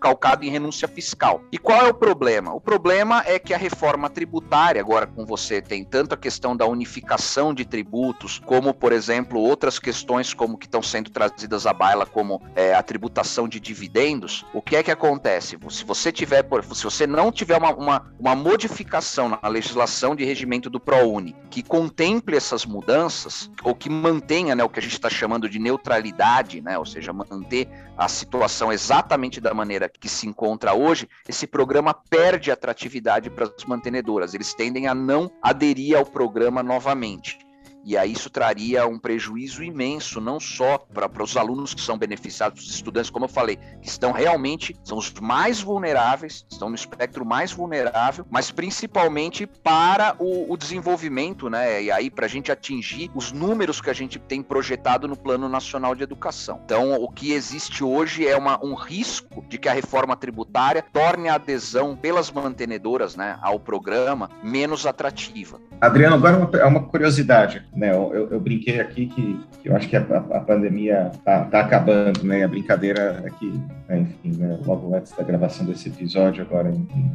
calcado 0.00 0.44
em 0.44 0.50
renúncia 0.50 0.86
fiscal. 0.86 1.42
E 1.50 1.58
qual 1.58 1.86
é 1.86 1.88
o 1.88 1.94
problema? 1.94 2.54
O 2.54 2.60
problema 2.60 3.24
é 3.26 3.36
que 3.38 3.52
a 3.52 3.58
reforma 3.58 4.08
tributária, 4.08 4.80
agora 4.80 5.08
com 5.08 5.26
você 5.26 5.60
tem 5.60 5.84
tanto 5.84 6.14
a 6.14 6.16
questão 6.16 6.56
da 6.56 6.64
unificação 6.66 7.52
de 7.52 7.64
tributos, 7.64 8.40
como, 8.46 8.72
por 8.72 8.92
exemplo, 8.92 9.40
outras 9.40 9.80
questões 9.80 10.32
como 10.32 10.56
que 10.56 10.66
estão 10.66 10.82
sendo 10.82 11.10
trazidas 11.10 11.66
à 11.66 11.72
baila, 11.72 12.06
como 12.06 12.40
é, 12.54 12.72
a 12.72 12.82
tributação 12.82 13.48
de 13.48 13.58
dividendos, 13.58 14.44
o 14.54 14.62
que 14.62 14.76
é 14.76 14.82
que 14.84 14.90
acontece? 14.92 15.58
Se 15.70 15.84
você 15.84 16.12
tiver, 16.12 16.46
se 16.72 16.84
você 16.84 17.06
não 17.08 17.32
tiver 17.32 17.58
uma, 17.58 17.74
uma, 17.74 18.12
uma 18.20 18.36
modificação 18.36 19.28
na 19.28 19.48
legislação 19.48 20.14
de 20.14 20.24
regimento 20.24 20.70
do 20.70 20.78
ProUni 20.78 21.34
que 21.56 21.62
contemple 21.62 22.36
essas 22.36 22.66
mudanças, 22.66 23.50
ou 23.64 23.74
que 23.74 23.88
mantenha 23.88 24.54
né, 24.54 24.62
o 24.62 24.68
que 24.68 24.78
a 24.78 24.82
gente 24.82 24.92
está 24.92 25.08
chamando 25.08 25.48
de 25.48 25.55
de 25.56 25.58
neutralidade, 25.58 26.60
né, 26.60 26.78
ou 26.78 26.84
seja, 26.84 27.12
manter 27.12 27.66
a 27.96 28.08
situação 28.08 28.70
exatamente 28.70 29.40
da 29.40 29.54
maneira 29.54 29.88
que 29.88 30.08
se 30.08 30.26
encontra 30.26 30.74
hoje, 30.74 31.08
esse 31.26 31.46
programa 31.46 31.94
perde 31.94 32.50
atratividade 32.50 33.30
para 33.30 33.46
as 33.46 33.64
mantenedoras. 33.64 34.34
Eles 34.34 34.52
tendem 34.52 34.86
a 34.86 34.94
não 34.94 35.30
aderir 35.40 35.96
ao 35.96 36.04
programa 36.04 36.62
novamente. 36.62 37.38
E 37.86 37.96
aí 37.96 38.10
isso 38.10 38.28
traria 38.28 38.84
um 38.84 38.98
prejuízo 38.98 39.62
imenso, 39.62 40.20
não 40.20 40.40
só 40.40 40.76
para 40.76 41.22
os 41.22 41.36
alunos 41.36 41.72
que 41.72 41.80
são 41.80 41.96
beneficiados, 41.96 42.64
os 42.64 42.74
estudantes, 42.74 43.10
como 43.10 43.26
eu 43.26 43.28
falei, 43.28 43.60
que 43.80 43.86
estão 43.86 44.10
realmente, 44.10 44.74
são 44.82 44.98
os 44.98 45.12
mais 45.20 45.60
vulneráveis, 45.60 46.44
estão 46.50 46.68
no 46.68 46.74
espectro 46.74 47.24
mais 47.24 47.52
vulnerável, 47.52 48.26
mas 48.28 48.50
principalmente 48.50 49.46
para 49.46 50.16
o, 50.18 50.52
o 50.52 50.56
desenvolvimento, 50.56 51.48
né? 51.48 51.80
E 51.80 51.92
aí 51.92 52.10
para 52.10 52.26
a 52.26 52.28
gente 52.28 52.50
atingir 52.50 53.08
os 53.14 53.30
números 53.30 53.80
que 53.80 53.88
a 53.88 53.94
gente 53.94 54.18
tem 54.18 54.42
projetado 54.42 55.06
no 55.06 55.16
Plano 55.16 55.48
Nacional 55.48 55.94
de 55.94 56.02
Educação. 56.02 56.60
Então, 56.64 56.94
o 56.94 57.08
que 57.08 57.32
existe 57.32 57.84
hoje 57.84 58.26
é 58.26 58.36
uma, 58.36 58.58
um 58.64 58.74
risco 58.74 59.44
de 59.48 59.58
que 59.58 59.68
a 59.68 59.72
reforma 59.72 60.16
tributária 60.16 60.84
torne 60.92 61.28
a 61.28 61.36
adesão 61.36 61.94
pelas 61.94 62.32
mantenedoras 62.32 63.14
né, 63.14 63.38
ao 63.40 63.60
programa 63.60 64.28
menos 64.42 64.86
atrativa. 64.86 65.60
Adriano, 65.80 66.16
agora 66.16 66.36
uma, 66.36 66.58
é 66.58 66.64
uma 66.64 66.82
curiosidade 66.82 67.64
né? 67.76 67.92
Eu, 67.92 68.28
eu, 68.30 68.40
brinquei 68.40 68.80
aqui 68.80 69.06
que, 69.06 69.38
que, 69.62 69.68
eu 69.68 69.76
acho 69.76 69.88
que 69.88 69.96
a, 69.96 70.00
a 70.00 70.40
pandemia 70.40 71.12
tá, 71.24 71.44
tá, 71.44 71.60
acabando, 71.60 72.24
né? 72.24 72.42
A 72.42 72.48
brincadeira 72.48 73.22
é 73.24 73.30
que, 73.30 73.50
né, 73.88 74.00
enfim, 74.00 74.38
né, 74.38 74.58
logo 74.64 74.94
antes 74.94 75.12
da 75.12 75.22
gravação 75.22 75.66
desse 75.66 75.88
episódio, 75.88 76.42
agora 76.42 76.70
em, 76.70 76.88
em 76.94 77.10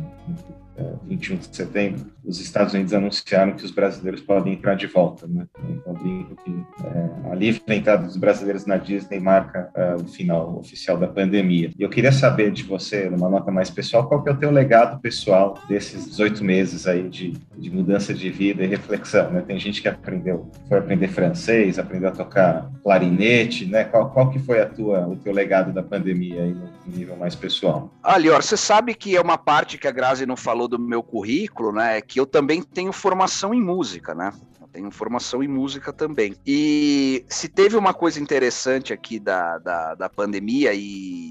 21 1.03 1.37
de 1.37 1.55
setembro, 1.55 2.11
os 2.23 2.39
Estados 2.39 2.73
Unidos 2.73 2.93
anunciaram 2.93 3.53
que 3.53 3.65
os 3.65 3.71
brasileiros 3.71 4.21
podem 4.21 4.53
entrar 4.53 4.75
de 4.75 4.87
volta. 4.87 5.27
Né? 5.27 5.45
Então, 5.69 5.93
brinco 5.93 6.35
que 6.43 6.63
é, 6.85 7.31
a 7.31 7.35
livre 7.35 7.61
entrada 7.75 8.05
dos 8.05 8.17
brasileiros 8.17 8.65
na 8.65 8.77
Disney 8.77 9.19
marca 9.19 9.69
é, 9.75 9.95
o 9.95 10.05
final 10.05 10.57
oficial 10.57 10.97
da 10.97 11.07
pandemia. 11.07 11.71
E 11.77 11.81
eu 11.81 11.89
queria 11.89 12.11
saber 12.11 12.51
de 12.51 12.63
você, 12.63 13.09
numa 13.09 13.29
nota 13.29 13.51
mais 13.51 13.69
pessoal, 13.69 14.07
qual 14.07 14.23
que 14.23 14.29
é 14.29 14.33
o 14.33 14.37
teu 14.37 14.51
legado 14.51 14.99
pessoal 15.01 15.57
desses 15.67 16.05
18 16.05 16.43
meses 16.43 16.87
aí 16.87 17.09
de, 17.09 17.33
de 17.57 17.69
mudança 17.69 18.13
de 18.13 18.29
vida 18.29 18.63
e 18.63 18.67
reflexão. 18.67 19.31
Né? 19.31 19.41
Tem 19.41 19.59
gente 19.59 19.81
que 19.81 19.87
aprendeu, 19.87 20.49
foi 20.67 20.77
aprender 20.77 21.07
francês, 21.07 21.79
aprendeu 21.79 22.09
a 22.09 22.13
tocar 22.13 22.71
clarinete, 22.83 23.65
né? 23.65 23.83
Qual, 23.83 24.09
qual 24.11 24.29
que 24.29 24.39
foi 24.39 24.61
a 24.61 24.65
tua, 24.65 25.07
o 25.07 25.15
teu 25.15 25.33
legado 25.33 25.73
da 25.73 25.83
pandemia 25.83 26.43
aí 26.43 26.53
no 26.53 26.69
nível 26.87 27.15
mais 27.15 27.35
pessoal? 27.35 27.91
Lior, 28.19 28.43
você 28.43 28.57
sabe 28.57 28.93
que 28.93 29.15
é 29.15 29.21
uma 29.21 29.37
parte 29.37 29.77
que 29.77 29.87
a 29.87 29.91
Grazi 29.91 30.25
não 30.25 30.37
falou 30.37 30.67
do 30.77 30.79
meu 30.79 31.03
currículo, 31.03 31.71
né, 31.71 31.97
é 31.97 32.01
que 32.01 32.19
eu 32.19 32.25
também 32.25 32.61
tenho 32.61 32.91
formação 32.93 33.53
em 33.53 33.61
música, 33.61 34.15
né? 34.15 34.33
Tenho 34.71 34.89
formação 34.89 35.43
em 35.43 35.49
música 35.49 35.91
também. 35.91 36.33
E 36.47 37.25
se 37.27 37.49
teve 37.49 37.75
uma 37.75 37.93
coisa 37.93 38.21
interessante 38.21 38.93
aqui 38.93 39.19
da, 39.19 39.57
da, 39.57 39.95
da 39.95 40.09
pandemia 40.09 40.73
e 40.73 41.30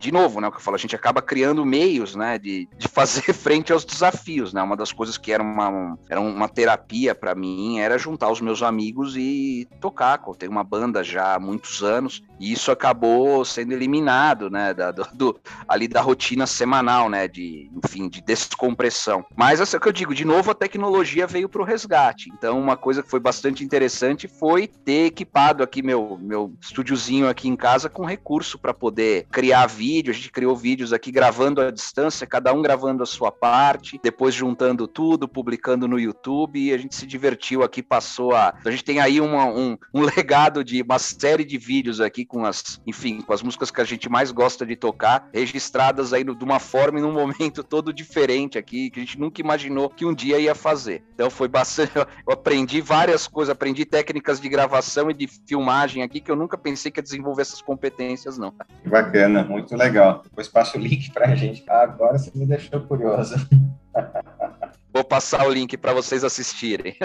de 0.00 0.10
novo, 0.10 0.40
né, 0.40 0.48
o 0.48 0.50
que 0.50 0.56
eu 0.56 0.62
falo, 0.62 0.76
a 0.76 0.78
gente 0.78 0.96
acaba 0.96 1.20
criando 1.20 1.64
meios, 1.64 2.16
né, 2.16 2.38
de, 2.38 2.66
de 2.78 2.88
fazer 2.88 3.20
frente 3.34 3.70
aos 3.70 3.84
desafios, 3.84 4.54
né, 4.54 4.62
uma 4.62 4.76
das 4.76 4.92
coisas 4.92 5.18
que 5.18 5.30
era 5.30 5.42
uma, 5.42 5.98
era 6.08 6.18
uma 6.18 6.48
terapia 6.48 7.14
para 7.14 7.34
mim 7.34 7.78
era 7.78 7.98
juntar 7.98 8.30
os 8.30 8.40
meus 8.40 8.62
amigos 8.62 9.14
e 9.14 9.68
tocar, 9.78 10.18
eu 10.26 10.34
tenho 10.34 10.50
uma 10.50 10.64
banda 10.64 11.04
já 11.04 11.34
há 11.34 11.38
muitos 11.38 11.82
anos, 11.82 12.22
e 12.38 12.50
isso 12.50 12.72
acabou 12.72 13.44
sendo 13.44 13.72
eliminado, 13.72 14.48
né, 14.48 14.72
da, 14.72 14.90
do, 14.90 15.06
do, 15.12 15.40
ali 15.68 15.86
da 15.86 16.00
rotina 16.00 16.46
semanal, 16.46 17.10
né, 17.10 17.28
de, 17.28 17.70
enfim, 17.84 18.08
de 18.08 18.22
descompressão. 18.22 19.22
Mas 19.36 19.60
é 19.60 19.76
o 19.76 19.80
que 19.80 19.88
eu 19.88 19.92
digo, 19.92 20.14
de 20.14 20.24
novo, 20.24 20.50
a 20.50 20.54
tecnologia 20.54 21.26
veio 21.26 21.48
para 21.48 21.60
o 21.60 21.64
resgate, 21.64 22.30
então 22.32 22.58
uma 22.58 22.76
coisa 22.76 23.02
que 23.02 23.10
foi 23.10 23.20
bastante 23.20 23.62
interessante 23.62 24.26
foi 24.26 24.66
ter 24.66 25.06
equipado 25.06 25.62
aqui 25.62 25.82
meu, 25.82 26.18
meu 26.18 26.54
estúdiozinho 26.58 27.28
aqui 27.28 27.48
em 27.48 27.56
casa 27.56 27.90
com 27.90 28.06
recurso 28.06 28.58
para 28.58 28.72
poder 28.72 29.26
criar 29.30 29.66
vídeos 29.66 29.89
vídeo, 29.90 30.12
a 30.12 30.14
gente 30.14 30.30
criou 30.30 30.54
vídeos 30.54 30.92
aqui 30.92 31.10
gravando 31.10 31.60
à 31.60 31.68
distância, 31.68 32.24
cada 32.24 32.52
um 32.52 32.62
gravando 32.62 33.02
a 33.02 33.06
sua 33.06 33.32
parte, 33.32 33.98
depois 34.00 34.32
juntando 34.32 34.86
tudo, 34.86 35.26
publicando 35.26 35.88
no 35.88 35.98
YouTube, 35.98 36.60
e 36.60 36.72
a 36.72 36.78
gente 36.78 36.94
se 36.94 37.04
divertiu 37.04 37.64
aqui, 37.64 37.82
passou 37.82 38.32
a. 38.32 38.54
A 38.64 38.70
gente 38.70 38.84
tem 38.84 39.00
aí 39.00 39.20
uma, 39.20 39.46
um, 39.46 39.76
um 39.92 40.02
legado 40.02 40.62
de 40.62 40.80
uma 40.80 40.98
série 41.00 41.44
de 41.44 41.58
vídeos 41.58 42.00
aqui 42.00 42.24
com 42.24 42.44
as, 42.44 42.80
enfim, 42.86 43.20
com 43.20 43.32
as 43.32 43.42
músicas 43.42 43.72
que 43.72 43.80
a 43.80 43.84
gente 43.84 44.08
mais 44.08 44.30
gosta 44.30 44.64
de 44.64 44.76
tocar, 44.76 45.28
registradas 45.34 46.12
aí 46.12 46.22
de 46.22 46.44
uma 46.44 46.60
forma 46.60 47.00
e 47.00 47.02
num 47.02 47.12
momento 47.20 47.64
todo 47.64 47.92
diferente 47.92 48.56
aqui, 48.56 48.90
que 48.90 49.00
a 49.00 49.02
gente 49.02 49.18
nunca 49.18 49.40
imaginou 49.40 49.90
que 49.90 50.06
um 50.06 50.14
dia 50.14 50.38
ia 50.38 50.54
fazer. 50.54 51.02
Então 51.14 51.28
foi 51.28 51.48
bastante. 51.48 51.90
Eu 52.26 52.34
aprendi 52.34 52.80
várias 52.80 53.26
coisas, 53.26 53.50
aprendi 53.50 53.84
técnicas 53.84 54.40
de 54.40 54.48
gravação 54.48 55.10
e 55.10 55.14
de 55.14 55.26
filmagem 55.26 56.02
aqui 56.04 56.20
que 56.20 56.30
eu 56.30 56.36
nunca 56.36 56.56
pensei 56.56 56.90
que 56.90 56.98
ia 57.00 57.02
desenvolver 57.02 57.42
essas 57.42 57.60
competências, 57.60 58.38
não. 58.38 58.54
Bacana, 58.86 59.42
muito 59.42 59.76
legal. 59.80 60.22
Depois 60.22 60.46
passa 60.46 60.76
o 60.76 60.80
link 60.80 61.10
para 61.10 61.30
a 61.30 61.34
gente. 61.34 61.64
Ah, 61.68 61.82
agora 61.82 62.18
você 62.18 62.30
me 62.34 62.46
deixou 62.46 62.80
curioso. 62.82 63.34
Vou 64.92 65.04
passar 65.04 65.46
o 65.46 65.50
link 65.52 65.76
para 65.76 65.92
vocês 65.92 66.22
assistirem. 66.22 66.96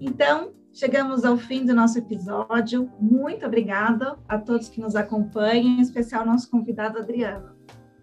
Então, 0.00 0.50
chegamos 0.72 1.26
ao 1.26 1.36
fim 1.36 1.66
do 1.66 1.74
nosso 1.74 1.98
episódio. 1.98 2.90
Muito 2.98 3.44
obrigada 3.44 4.18
a 4.26 4.38
todos 4.38 4.70
que 4.70 4.80
nos 4.80 4.96
acompanham, 4.96 5.78
em 5.78 5.80
especial 5.82 6.24
nosso 6.24 6.50
convidado 6.50 6.98
Adriano. 6.98 7.55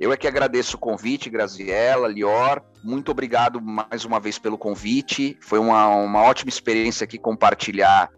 Eu 0.03 0.11
é 0.11 0.17
que 0.17 0.27
agradeço 0.27 0.75
o 0.75 0.79
convite, 0.79 1.29
Graziella, 1.29 2.09
Lior. 2.09 2.61
Muito 2.83 3.09
obrigado 3.09 3.61
mais 3.61 4.03
uma 4.03 4.19
vez 4.19 4.37
pelo 4.37 4.57
convite. 4.57 5.37
Foi 5.39 5.57
uma, 5.57 5.87
uma 5.95 6.23
ótima 6.23 6.49
experiência 6.49 7.05
aqui 7.05 7.17
compartilhar 7.17 8.09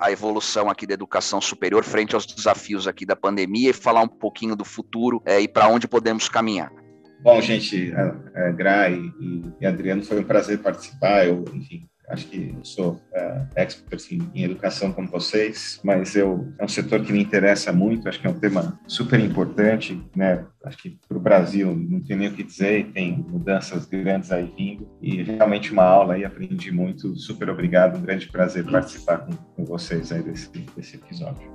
a, 0.00 0.10
evolução 0.10 0.68
aqui 0.68 0.84
da 0.84 0.94
educação 0.94 1.40
superior 1.40 1.84
frente 1.84 2.12
aos 2.12 2.26
desafios 2.26 2.88
aqui 2.88 3.06
da 3.06 3.14
pandemia 3.14 3.70
e 3.70 3.72
falar 3.72 4.00
um 4.00 4.08
pouquinho 4.08 4.56
do 4.56 4.64
futuro 4.64 5.22
é, 5.24 5.40
e 5.40 5.46
para 5.46 5.68
onde 5.68 5.86
podemos 5.86 6.28
caminhar. 6.28 6.72
Bom, 7.20 7.40
gente, 7.40 7.92
a, 7.94 8.48
a 8.48 8.50
Gra 8.50 8.90
e, 8.90 9.12
e 9.60 9.64
Adriano, 9.64 10.02
foi 10.02 10.18
um 10.18 10.24
prazer 10.24 10.58
participar. 10.58 11.28
Eu, 11.28 11.44
enfim, 11.54 11.88
acho 12.08 12.26
que 12.26 12.54
eu 12.56 12.64
sou 12.64 12.92
uh, 12.92 13.46
expert 13.54 14.02
em, 14.10 14.30
em, 14.34 14.44
educação 14.44 14.92
como 14.92 15.08
vocês, 15.08 15.78
mas 15.84 16.16
eu 16.16 16.52
é 16.58 16.64
um 16.64 16.68
setor 16.68 17.04
que 17.04 17.12
me 17.12 17.22
interessa 17.22 17.72
muito, 17.72 18.08
acho 18.08 18.20
que 18.20 18.26
é 18.26 18.30
um 18.30 18.38
tema 18.38 18.78
super 18.86 19.20
importante, 19.20 20.00
né? 20.16 20.44
Acho 20.64 20.78
que 20.78 20.98
para 21.06 21.16
o 21.16 21.20
Brasil 21.20 21.74
não 21.74 22.00
tem 22.00 22.16
nem 22.16 22.28
o 22.28 22.34
que 22.34 22.42
dizer, 22.42 22.90
tem 22.92 23.24
mudanças 23.28 23.86
grandes 23.86 24.32
aí 24.32 24.52
vindo 24.56 24.88
e 25.00 25.22
realmente 25.22 25.72
uma 25.72 25.84
aula 25.84 26.14
aí, 26.14 26.24
aprendi 26.24 26.72
muito, 26.72 27.14
super 27.16 27.50
obrigado, 27.50 27.98
um 27.98 28.02
grande 28.02 28.26
prazer 28.28 28.64
participar 28.64 29.18
com, 29.18 29.32
com 29.32 29.64
vocês 29.64 30.10
aí 30.10 30.22
desse, 30.22 30.48
desse 30.48 30.96
episódio. 30.96 31.48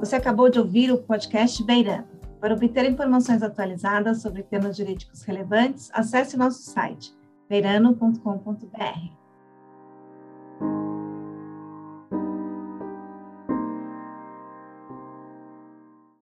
Você 0.00 0.16
acabou 0.16 0.48
de 0.50 0.58
ouvir 0.58 0.90
o 0.90 0.98
podcast 0.98 1.62
Beirando. 1.64 2.14
Para 2.40 2.52
obter 2.52 2.84
informações 2.84 3.42
atualizadas 3.42 4.20
sobre 4.20 4.42
temas 4.42 4.76
jurídicos 4.76 5.22
relevantes, 5.22 5.88
acesse 5.94 6.36
nosso 6.36 6.60
site 6.62 7.14
verano.com.br. 7.60 9.23